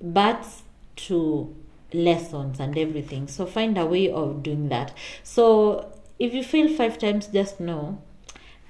buts 0.00 0.62
to 0.96 1.54
lessons 1.92 2.60
and 2.60 2.76
everything. 2.76 3.26
So 3.26 3.46
find 3.46 3.78
a 3.78 3.86
way 3.86 4.10
of 4.10 4.42
doing 4.42 4.68
that. 4.68 4.92
So 5.22 5.92
if 6.18 6.34
you 6.34 6.42
fail 6.44 6.68
five 6.68 6.98
times, 6.98 7.28
just 7.28 7.58
know. 7.60 8.02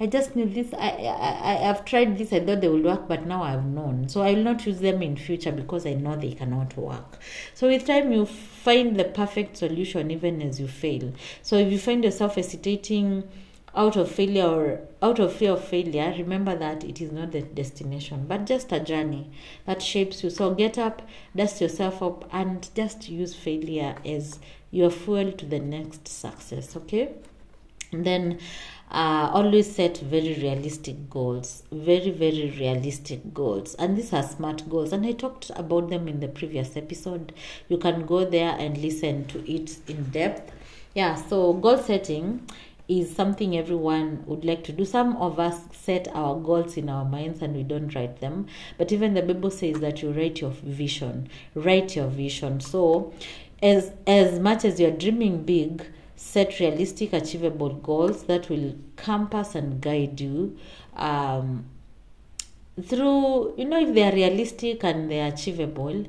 I 0.02 0.06
just 0.06 0.34
knew 0.34 0.46
this. 0.46 0.72
I, 0.72 0.88
I 0.88 1.52
I 1.52 1.54
have 1.66 1.84
tried 1.84 2.16
this. 2.16 2.32
I 2.32 2.40
thought 2.40 2.62
they 2.62 2.68
will 2.68 2.82
work, 2.82 3.06
but 3.06 3.26
now 3.26 3.42
I've 3.42 3.66
known. 3.66 4.08
So 4.08 4.22
I 4.22 4.32
will 4.32 4.42
not 4.42 4.64
use 4.66 4.80
them 4.80 5.02
in 5.02 5.16
future 5.16 5.52
because 5.52 5.84
I 5.86 5.92
know 5.92 6.16
they 6.16 6.32
cannot 6.32 6.74
work. 6.76 7.18
So 7.52 7.68
with 7.68 7.86
time, 7.86 8.10
you 8.10 8.24
find 8.24 8.98
the 8.98 9.04
perfect 9.04 9.58
solution 9.58 10.10
even 10.10 10.40
as 10.40 10.58
you 10.58 10.68
fail. 10.68 11.12
So 11.42 11.56
if 11.56 11.70
you 11.70 11.78
find 11.78 12.02
yourself 12.02 12.36
hesitating 12.36 13.28
out 13.74 13.96
of 13.96 14.10
failure 14.10 14.46
or 14.46 14.80
out 15.02 15.18
of 15.18 15.34
fear 15.34 15.52
of 15.52 15.64
failure, 15.64 16.14
remember 16.16 16.56
that 16.56 16.82
it 16.82 17.00
is 17.00 17.12
not 17.12 17.32
the 17.32 17.42
destination, 17.42 18.24
but 18.26 18.46
just 18.46 18.72
a 18.72 18.80
journey 18.80 19.30
that 19.66 19.82
shapes 19.82 20.24
you. 20.24 20.30
So 20.30 20.54
get 20.54 20.78
up, 20.78 21.02
dust 21.36 21.60
yourself 21.60 22.02
up, 22.02 22.28
and 22.32 22.68
just 22.74 23.08
use 23.08 23.34
failure 23.34 23.96
as 24.04 24.40
your 24.70 24.90
fuel 24.90 25.32
to 25.32 25.44
the 25.44 25.60
next 25.60 26.08
success. 26.08 26.74
Okay? 26.74 27.10
And 27.92 28.04
then 28.04 28.38
uh, 28.90 29.30
always 29.32 29.72
set 29.72 29.98
very 29.98 30.34
realistic 30.34 31.08
goals, 31.08 31.62
very, 31.70 32.10
very 32.10 32.54
realistic 32.58 33.32
goals. 33.32 33.74
And 33.76 33.96
these 33.96 34.12
are 34.12 34.22
smart 34.22 34.68
goals. 34.68 34.92
And 34.92 35.06
I 35.06 35.12
talked 35.12 35.50
about 35.54 35.90
them 35.90 36.08
in 36.08 36.20
the 36.20 36.28
previous 36.28 36.76
episode. 36.76 37.32
You 37.68 37.78
can 37.78 38.04
go 38.04 38.24
there 38.24 38.56
and 38.58 38.76
listen 38.78 39.26
to 39.26 39.50
it 39.50 39.76
in 39.88 40.10
depth. 40.10 40.52
Yeah, 40.94 41.14
so 41.14 41.52
goal 41.52 41.78
setting 41.78 42.48
is 42.88 43.14
something 43.14 43.56
everyone 43.56 44.24
would 44.26 44.44
like 44.44 44.64
to 44.64 44.72
do. 44.72 44.84
Some 44.84 45.16
of 45.18 45.38
us 45.38 45.60
set 45.70 46.08
our 46.12 46.34
goals 46.34 46.76
in 46.76 46.88
our 46.88 47.04
minds 47.04 47.42
and 47.42 47.54
we 47.54 47.62
don't 47.62 47.94
write 47.94 48.20
them. 48.20 48.46
But 48.76 48.90
even 48.90 49.14
the 49.14 49.22
Bible 49.22 49.52
says 49.52 49.78
that 49.78 50.02
you 50.02 50.10
write 50.10 50.40
your 50.40 50.50
vision. 50.50 51.28
Write 51.54 51.94
your 51.94 52.08
vision. 52.08 52.58
So 52.58 53.12
as 53.62 53.92
as 54.08 54.40
much 54.40 54.64
as 54.64 54.80
you're 54.80 54.90
dreaming 54.90 55.44
big, 55.44 55.86
set 56.20 56.60
realistic, 56.60 57.12
achievable 57.14 57.70
goals 57.70 58.24
that 58.24 58.48
will 58.50 58.74
compass 58.96 59.54
and 59.54 59.80
guide 59.80 60.20
you. 60.20 60.56
Um, 60.94 61.64
through 62.82 63.54
you 63.56 63.64
know 63.64 63.80
if 63.80 63.94
they 63.94 64.02
are 64.02 64.12
realistic 64.12 64.84
and 64.84 65.10
they 65.10 65.20
are 65.20 65.28
achievable 65.28 66.06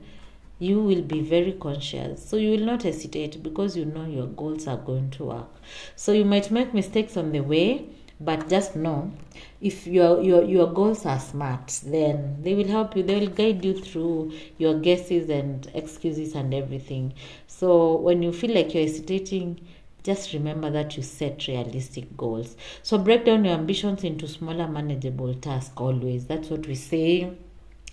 you 0.59 0.79
will 0.79 1.01
be 1.01 1.21
very 1.21 1.53
conscious. 1.53 2.23
So 2.23 2.37
you 2.37 2.51
will 2.51 2.65
not 2.67 2.83
hesitate 2.83 3.41
because 3.41 3.75
you 3.75 3.83
know 3.83 4.05
your 4.05 4.27
goals 4.27 4.67
are 4.67 4.77
going 4.77 5.09
to 5.11 5.23
work. 5.25 5.49
So 5.95 6.11
you 6.11 6.23
might 6.23 6.51
make 6.51 6.71
mistakes 6.71 7.17
on 7.17 7.31
the 7.31 7.39
way, 7.39 7.87
but 8.19 8.47
just 8.47 8.75
know 8.75 9.11
if 9.59 9.87
your 9.87 10.21
your 10.21 10.43
your 10.43 10.71
goals 10.71 11.03
are 11.07 11.19
smart, 11.19 11.79
then 11.83 12.37
they 12.43 12.53
will 12.53 12.67
help 12.67 12.95
you. 12.95 13.01
They 13.01 13.19
will 13.19 13.33
guide 13.41 13.65
you 13.65 13.73
through 13.73 14.33
your 14.59 14.79
guesses 14.79 15.31
and 15.31 15.67
excuses 15.73 16.35
and 16.35 16.53
everything. 16.53 17.13
So 17.47 17.95
when 17.95 18.21
you 18.21 18.31
feel 18.31 18.53
like 18.53 18.75
you're 18.75 18.83
hesitating, 18.83 19.59
just 20.03 20.33
remember 20.33 20.69
that 20.71 20.97
you 20.97 21.03
set 21.03 21.47
realistic 21.47 22.17
goals. 22.17 22.55
So 22.83 22.97
break 22.97 23.25
down 23.25 23.45
your 23.45 23.53
ambitions 23.53 24.03
into 24.03 24.27
smaller, 24.27 24.67
manageable 24.67 25.33
tasks 25.35 25.73
always. 25.77 26.25
That's 26.25 26.49
what 26.49 26.67
we 26.67 26.75
say 26.75 27.31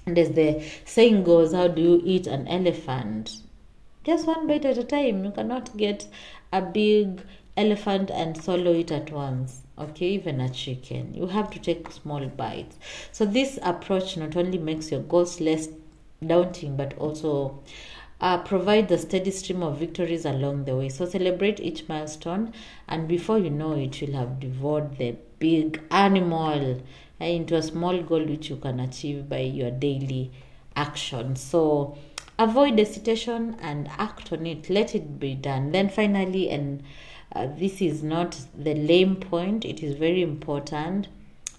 and 0.09 0.19
as 0.19 0.33
the 0.33 0.65
saying 0.87 1.25
goes, 1.25 1.53
how 1.53 1.69
do 1.69 1.83
you 1.83 2.01
eat 2.03 2.27
an 2.27 2.49
elephant? 2.49 3.43
Just 4.05 4.27
one 4.27 4.47
bite 4.47 4.65
at 4.65 4.79
a 4.79 4.85
time. 4.85 5.23
You 5.23 5.31
cannot 5.33 5.77
get 5.77 6.09
a 6.51 6.63
big 6.63 7.21
elephant 7.59 8.11
and 8.11 8.43
swallow 8.43 8.73
it 8.73 8.91
at 8.91 9.13
once. 9.13 9.61
Okay, 9.79 10.13
even 10.13 10.41
a 10.41 10.49
chicken. 10.49 11.13
You 11.13 11.27
have 11.27 11.51
to 11.51 11.59
take 11.59 11.93
small 11.93 12.27
bites. 12.27 12.79
So, 13.13 13.27
this 13.27 13.59
approach 13.63 14.17
not 14.17 14.35
only 14.35 14.57
makes 14.57 14.91
your 14.91 15.03
goals 15.03 15.43
less 15.43 15.69
daunting 16.27 16.77
but 16.77 16.97
also 16.99 17.63
uh, 18.21 18.39
provide 18.39 18.89
the 18.89 18.99
steady 18.99 19.31
stream 19.31 19.63
of 19.63 19.79
victories 19.79 20.25
along 20.25 20.65
the 20.65 20.75
way. 20.77 20.89
So 20.89 21.07
celebrate 21.07 21.61
each 21.61 21.89
milestone, 21.89 22.53
and 22.89 23.07
before 23.09 23.39
you 23.39 23.51
know 23.51 23.73
it, 23.73 24.01
you'll 24.01 24.17
have 24.19 24.41
devoured 24.41 24.99
the 24.99 25.17
big 25.39 25.81
animal 25.91 26.83
into 27.21 27.57
a 27.57 27.63
small 27.63 28.03
goal 28.03 28.25
which 28.25 28.51
you 28.51 28.57
can 28.57 28.81
achieve 28.81 29.29
by 29.29 29.41
your 29.41 29.71
daily 29.71 30.31
action. 30.77 31.37
So 31.37 31.97
avoid 32.39 32.79
hesitation 32.79 33.57
and 33.61 33.89
act 33.99 34.33
on 34.33 34.47
it. 34.47 34.71
Let 34.71 34.95
it 34.95 35.19
be 35.19 35.35
done. 35.35 35.73
Then 35.73 35.89
finally, 35.89 36.49
and 36.51 36.83
uh, 37.33 37.49
this 37.57 37.83
is 37.83 38.03
not 38.03 38.41
the 38.57 38.75
lame 38.75 39.17
point, 39.17 39.65
it 39.65 39.83
is 39.83 39.97
very 39.97 40.23
important. 40.23 41.09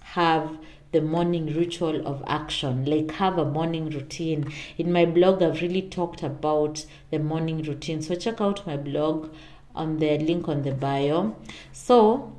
Have 0.01 0.57
the 0.91 1.01
morning 1.01 1.53
ritual 1.55 2.05
of 2.07 2.23
action, 2.25 2.85
like 2.85 3.11
have 3.11 3.37
a 3.37 3.45
morning 3.45 3.89
routine. 3.89 4.51
In 4.77 4.91
my 4.91 5.05
blog, 5.05 5.43
I've 5.43 5.61
really 5.61 5.83
talked 5.83 6.23
about 6.23 6.85
the 7.11 7.19
morning 7.19 7.61
routine. 7.61 8.01
So 8.01 8.15
check 8.15 8.41
out 8.41 8.65
my 8.65 8.77
blog 8.77 9.31
on 9.75 9.97
the 9.99 10.17
link 10.17 10.47
on 10.47 10.63
the 10.63 10.71
bio. 10.71 11.35
So 11.71 12.33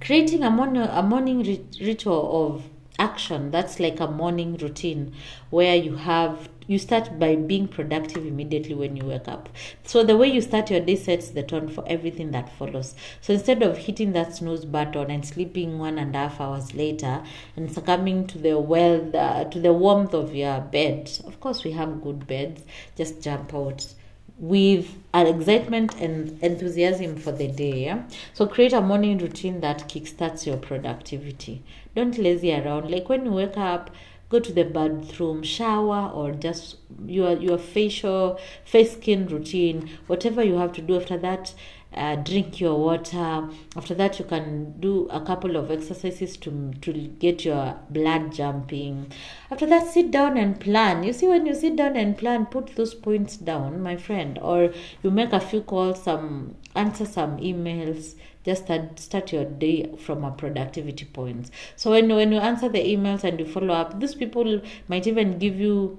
creating 0.00 0.42
a 0.42 0.50
morning 0.50 0.82
a 0.82 1.02
morning 1.02 1.66
ritual 1.80 2.46
of 2.46 2.64
action 2.98 3.50
that's 3.50 3.78
like 3.78 4.00
a 4.00 4.08
morning 4.08 4.56
routine 4.56 5.12
where 5.50 5.76
you 5.76 5.96
have 5.96 6.48
you 6.68 6.78
start 6.78 7.18
by 7.18 7.34
being 7.34 7.66
productive 7.66 8.24
immediately 8.24 8.74
when 8.74 8.94
you 8.94 9.04
wake 9.04 9.26
up 9.26 9.48
so 9.82 10.04
the 10.04 10.16
way 10.16 10.28
you 10.28 10.40
start 10.40 10.70
your 10.70 10.80
day 10.80 10.94
sets 10.94 11.30
the 11.30 11.42
tone 11.42 11.68
for 11.68 11.82
everything 11.88 12.30
that 12.30 12.54
follows 12.56 12.94
so 13.20 13.32
instead 13.32 13.62
of 13.62 13.76
hitting 13.76 14.12
that 14.12 14.36
snooze 14.36 14.64
button 14.64 15.10
and 15.10 15.26
sleeping 15.26 15.78
one 15.78 15.98
and 15.98 16.14
a 16.14 16.18
half 16.18 16.40
hours 16.40 16.74
later 16.74 17.22
and 17.56 17.72
succumbing 17.72 18.26
to 18.26 18.38
the 18.38 18.56
well 18.56 19.10
uh, 19.16 19.44
to 19.44 19.58
the 19.58 19.72
warmth 19.72 20.14
of 20.14 20.34
your 20.34 20.60
bed 20.60 21.10
of 21.24 21.40
course 21.40 21.64
we 21.64 21.72
have 21.72 22.02
good 22.02 22.26
beds 22.26 22.62
just 22.96 23.20
jump 23.20 23.52
out 23.54 23.94
with 24.38 24.96
excitement 25.12 25.94
and 25.96 26.40
enthusiasm 26.42 27.16
for 27.16 27.32
the 27.32 27.48
day. 27.48 27.86
Yeah? 27.86 28.04
So 28.34 28.46
create 28.46 28.72
a 28.72 28.80
morning 28.80 29.18
routine 29.18 29.60
that 29.60 29.88
kickstarts 29.88 30.46
your 30.46 30.56
productivity. 30.56 31.64
Don't 31.96 32.16
lazy 32.16 32.54
around. 32.54 32.90
Like 32.90 33.08
when 33.08 33.24
you 33.24 33.32
wake 33.32 33.56
up, 33.56 33.90
go 34.28 34.40
to 34.40 34.52
the 34.52 34.64
bathroom, 34.64 35.42
shower, 35.42 36.10
or 36.10 36.32
just 36.32 36.76
your 37.06 37.32
your 37.36 37.58
facial 37.58 38.38
face 38.64 38.92
skin 38.92 39.26
routine, 39.26 39.90
whatever 40.06 40.42
you 40.42 40.56
have 40.56 40.72
to 40.72 40.82
do 40.82 40.96
after 40.96 41.16
that 41.18 41.54
uh, 41.94 42.16
drink 42.16 42.60
your 42.60 42.78
water. 42.78 43.48
After 43.76 43.94
that, 43.94 44.18
you 44.18 44.24
can 44.24 44.78
do 44.78 45.08
a 45.10 45.20
couple 45.20 45.56
of 45.56 45.70
exercises 45.70 46.36
to, 46.38 46.72
to 46.82 46.92
get 46.92 47.44
your 47.44 47.78
blood 47.90 48.32
jumping. 48.32 49.10
After 49.50 49.66
that, 49.66 49.86
sit 49.88 50.10
down 50.10 50.36
and 50.36 50.60
plan. 50.60 51.02
You 51.02 51.12
see, 51.12 51.28
when 51.28 51.46
you 51.46 51.54
sit 51.54 51.76
down 51.76 51.96
and 51.96 52.16
plan, 52.16 52.46
put 52.46 52.76
those 52.76 52.94
points 52.94 53.36
down, 53.36 53.82
my 53.82 53.96
friend, 53.96 54.38
or 54.40 54.72
you 55.02 55.10
make 55.10 55.32
a 55.32 55.40
few 55.40 55.62
calls, 55.62 56.02
some 56.02 56.56
answer 56.74 57.06
some 57.06 57.38
emails. 57.38 58.14
Just 58.48 58.64
start, 58.64 58.98
start 58.98 59.30
your 59.30 59.44
day 59.44 59.94
from 59.98 60.24
a 60.24 60.30
productivity 60.30 61.04
point. 61.04 61.50
So 61.76 61.90
when 61.90 62.08
when 62.08 62.32
you 62.32 62.38
answer 62.38 62.70
the 62.70 62.78
emails 62.78 63.22
and 63.22 63.38
you 63.38 63.44
follow 63.44 63.74
up, 63.74 64.00
these 64.00 64.14
people 64.14 64.62
might 64.88 65.06
even 65.06 65.38
give 65.38 65.60
you 65.60 65.98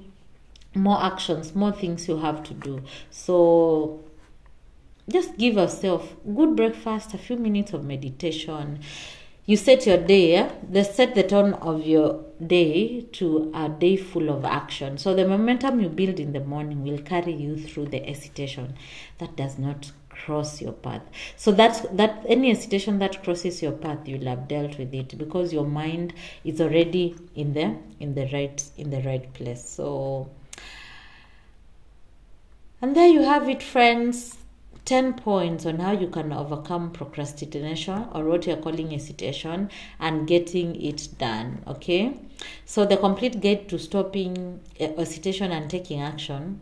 more 0.74 1.04
actions, 1.04 1.54
more 1.54 1.72
things 1.72 2.08
you 2.08 2.18
have 2.18 2.42
to 2.46 2.56
do. 2.56 2.82
So 3.12 4.00
just 5.08 5.38
give 5.38 5.54
yourself 5.62 6.16
good 6.36 6.56
breakfast, 6.56 7.14
a 7.14 7.20
few 7.20 7.38
minutes 7.38 7.74
of 7.74 7.84
meditation. 7.84 8.80
You 9.46 9.56
set 9.56 9.86
your 9.86 9.98
day, 9.98 10.32
yeah? 10.32 10.52
They 10.68 10.84
set 10.84 11.14
the 11.14 11.24
tone 11.24 11.54
of 11.54 11.86
your 11.86 12.26
day 12.56 13.02
to 13.14 13.52
a 13.54 13.70
day 13.70 13.96
full 13.96 14.30
of 14.32 14.44
action. 14.44 14.98
So 14.98 15.14
the 15.14 15.28
momentum 15.28 15.80
you 15.80 15.90
build 15.90 16.20
in 16.20 16.34
the 16.34 16.40
morning 16.40 16.84
will 16.84 17.00
carry 17.00 17.34
you 17.34 17.58
through 17.58 17.90
the 17.90 18.00
hesitation 18.00 18.76
that 19.20 19.36
does 19.36 19.60
not 19.60 19.92
cross 20.26 20.62
your 20.62 20.74
path. 20.74 21.02
So 21.36 21.52
that 21.54 21.98
that 21.98 22.26
any 22.28 22.50
hesitation 22.50 23.00
that 23.00 23.24
crosses 23.24 23.62
your 23.62 23.72
path, 23.74 24.08
you'll 24.08 24.28
have 24.28 24.48
dealt 24.48 24.78
with 24.78 24.94
it 24.94 25.18
because 25.18 25.54
your 25.54 25.66
mind 25.66 26.14
is 26.44 26.62
already 26.62 27.16
in 27.36 27.54
the 27.54 27.78
in 28.00 28.16
the 28.16 28.30
right 28.34 28.64
in 28.78 28.90
the 28.90 29.02
right 29.02 29.32
place. 29.34 29.68
So 29.68 30.30
and 32.82 32.96
there 32.96 33.08
you 33.08 33.24
have 33.24 33.50
it, 33.50 33.62
friends. 33.62 34.38
10 34.86 35.14
points 35.14 35.68
on 35.68 35.78
how 35.78 35.92
you 35.92 36.08
can 36.08 36.34
overcome 36.34 36.90
procrastination 36.90 38.08
or 38.12 38.24
what 38.24 38.48
you're 38.48 38.58
calling 38.58 38.90
hesitation 38.90 39.70
and 40.00 40.28
getting 40.28 40.82
it 40.82 41.08
done. 41.20 41.62
Okay, 41.68 42.20
so 42.66 42.86
the 42.86 42.98
complete 42.98 43.40
guide 43.40 43.70
to 43.70 43.78
stopping 43.78 44.60
uh, 44.82 44.86
a 44.86 45.00
hesitation 45.00 45.52
and 45.52 45.70
taking 45.70 46.02
action 46.02 46.62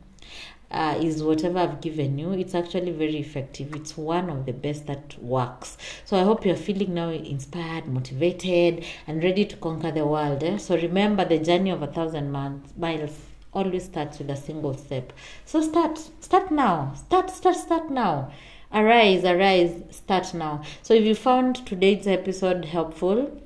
uh, 0.72 0.98
is 1.02 1.24
whatever 1.24 1.60
I've 1.60 1.82
given 1.82 2.18
you. 2.18 2.34
It's 2.34 2.56
actually 2.56 2.92
very 2.92 3.18
effective. 3.18 3.76
It's 3.76 3.98
one 3.98 4.30
of 4.30 4.46
the 4.46 4.54
best 4.54 4.88
that 4.88 5.18
works. 5.22 5.78
So 6.06 6.18
I 6.18 6.24
hope 6.24 6.46
you're 6.46 6.56
feeling 6.56 6.94
now 6.94 7.10
inspired, 7.10 7.88
motivated, 7.88 8.86
and 9.08 9.24
ready 9.24 9.46
to 9.46 9.56
conquer 9.58 9.92
the 9.92 10.06
world. 10.06 10.44
Eh? 10.44 10.58
So 10.58 10.76
remember, 10.76 11.26
the 11.26 11.40
journey 11.40 11.70
of 11.70 11.82
a 11.82 11.88
thousand 11.88 12.32
miles 12.32 13.20
always 13.54 13.86
starts 13.86 14.20
with 14.20 14.30
a 14.30 14.36
single 14.36 14.74
step. 14.76 15.14
So 15.46 15.62
start, 15.62 16.00
start 16.20 16.52
now, 16.52 16.94
start, 16.96 17.30
start, 17.30 17.56
start 17.56 17.90
now. 17.90 18.32
Arise, 18.74 19.24
arise, 19.24 19.82
start 19.92 20.34
now. 20.34 20.62
So 20.82 20.94
if 20.94 21.06
you 21.06 21.16
found 21.16 21.66
today's 21.66 22.06
episode 22.06 22.66
helpful, 22.66 23.42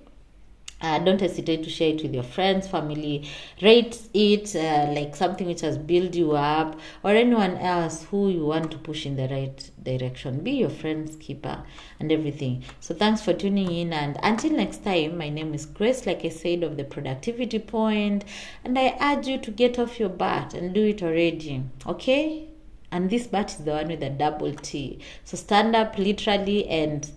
uh, 0.81 0.99
don't 0.99 1.21
hesitate 1.21 1.63
to 1.63 1.69
share 1.69 1.93
it 1.93 2.01
with 2.01 2.13
your 2.13 2.23
friends, 2.23 2.67
family. 2.67 3.29
Rate 3.61 3.99
it 4.13 4.55
uh, 4.55 4.91
like 4.93 5.15
something 5.15 5.47
which 5.47 5.61
has 5.61 5.77
built 5.77 6.15
you 6.15 6.31
up, 6.33 6.79
or 7.03 7.11
anyone 7.11 7.57
else 7.57 8.03
who 8.05 8.29
you 8.29 8.45
want 8.45 8.71
to 8.71 8.77
push 8.77 9.05
in 9.05 9.15
the 9.15 9.27
right 9.27 9.71
direction. 9.83 10.39
Be 10.39 10.51
your 10.51 10.69
friend's 10.69 11.15
keeper 11.17 11.63
and 11.99 12.11
everything. 12.11 12.63
So, 12.79 12.93
thanks 12.95 13.21
for 13.21 13.33
tuning 13.33 13.71
in. 13.71 13.93
And 13.93 14.17
until 14.23 14.51
next 14.51 14.83
time, 14.83 15.17
my 15.17 15.29
name 15.29 15.53
is 15.53 15.65
Grace, 15.65 16.05
like 16.05 16.25
I 16.25 16.29
said, 16.29 16.63
of 16.63 16.77
the 16.77 16.83
Productivity 16.83 17.59
Point, 17.59 18.25
and 18.63 18.77
I 18.77 18.97
urge 19.01 19.27
you 19.27 19.37
to 19.37 19.51
get 19.51 19.77
off 19.77 19.99
your 19.99 20.09
butt 20.09 20.53
and 20.53 20.73
do 20.73 20.83
it 20.83 21.03
already. 21.03 21.63
Okay? 21.85 22.47
And 22.91 23.09
this 23.09 23.27
butt 23.27 23.51
is 23.51 23.63
the 23.63 23.71
one 23.71 23.87
with 23.87 24.03
a 24.03 24.09
double 24.09 24.53
T. 24.53 24.99
So, 25.23 25.37
stand 25.37 25.75
up 25.75 25.97
literally 25.97 26.67
and 26.67 27.09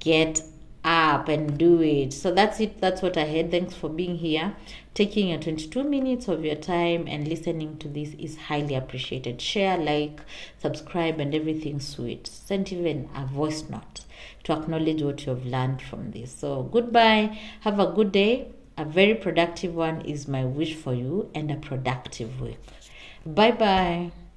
get 0.00 0.42
up 0.88 1.28
and 1.28 1.58
do 1.58 1.82
it. 1.82 2.12
So 2.12 2.32
that's 2.32 2.60
it. 2.60 2.80
That's 2.80 3.02
what 3.02 3.16
I 3.16 3.24
had. 3.24 3.50
Thanks 3.50 3.74
for 3.74 3.90
being 3.90 4.16
here. 4.16 4.54
Taking 4.94 5.28
your 5.28 5.38
22 5.38 5.84
minutes 5.84 6.28
of 6.28 6.44
your 6.44 6.56
time 6.56 7.06
and 7.06 7.28
listening 7.28 7.76
to 7.78 7.88
this 7.88 8.14
is 8.18 8.36
highly 8.36 8.74
appreciated. 8.74 9.40
Share, 9.40 9.76
like, 9.76 10.20
subscribe, 10.58 11.20
and 11.20 11.34
everything 11.34 11.78
sweet. 11.78 12.26
Send 12.26 12.72
even 12.72 13.08
a 13.14 13.26
voice 13.26 13.68
note 13.68 14.00
to 14.44 14.52
acknowledge 14.52 15.02
what 15.02 15.26
you 15.26 15.34
have 15.34 15.44
learned 15.44 15.82
from 15.82 16.10
this. 16.12 16.32
So 16.32 16.62
goodbye. 16.62 17.38
Have 17.60 17.78
a 17.78 17.92
good 17.92 18.12
day. 18.12 18.52
A 18.78 18.84
very 18.84 19.14
productive 19.14 19.74
one 19.74 20.00
is 20.02 20.28
my 20.28 20.44
wish 20.44 20.74
for 20.74 20.94
you 20.94 21.30
and 21.34 21.50
a 21.50 21.56
productive 21.56 22.40
week. 22.40 22.58
Bye 23.26 23.50
bye. 23.50 24.27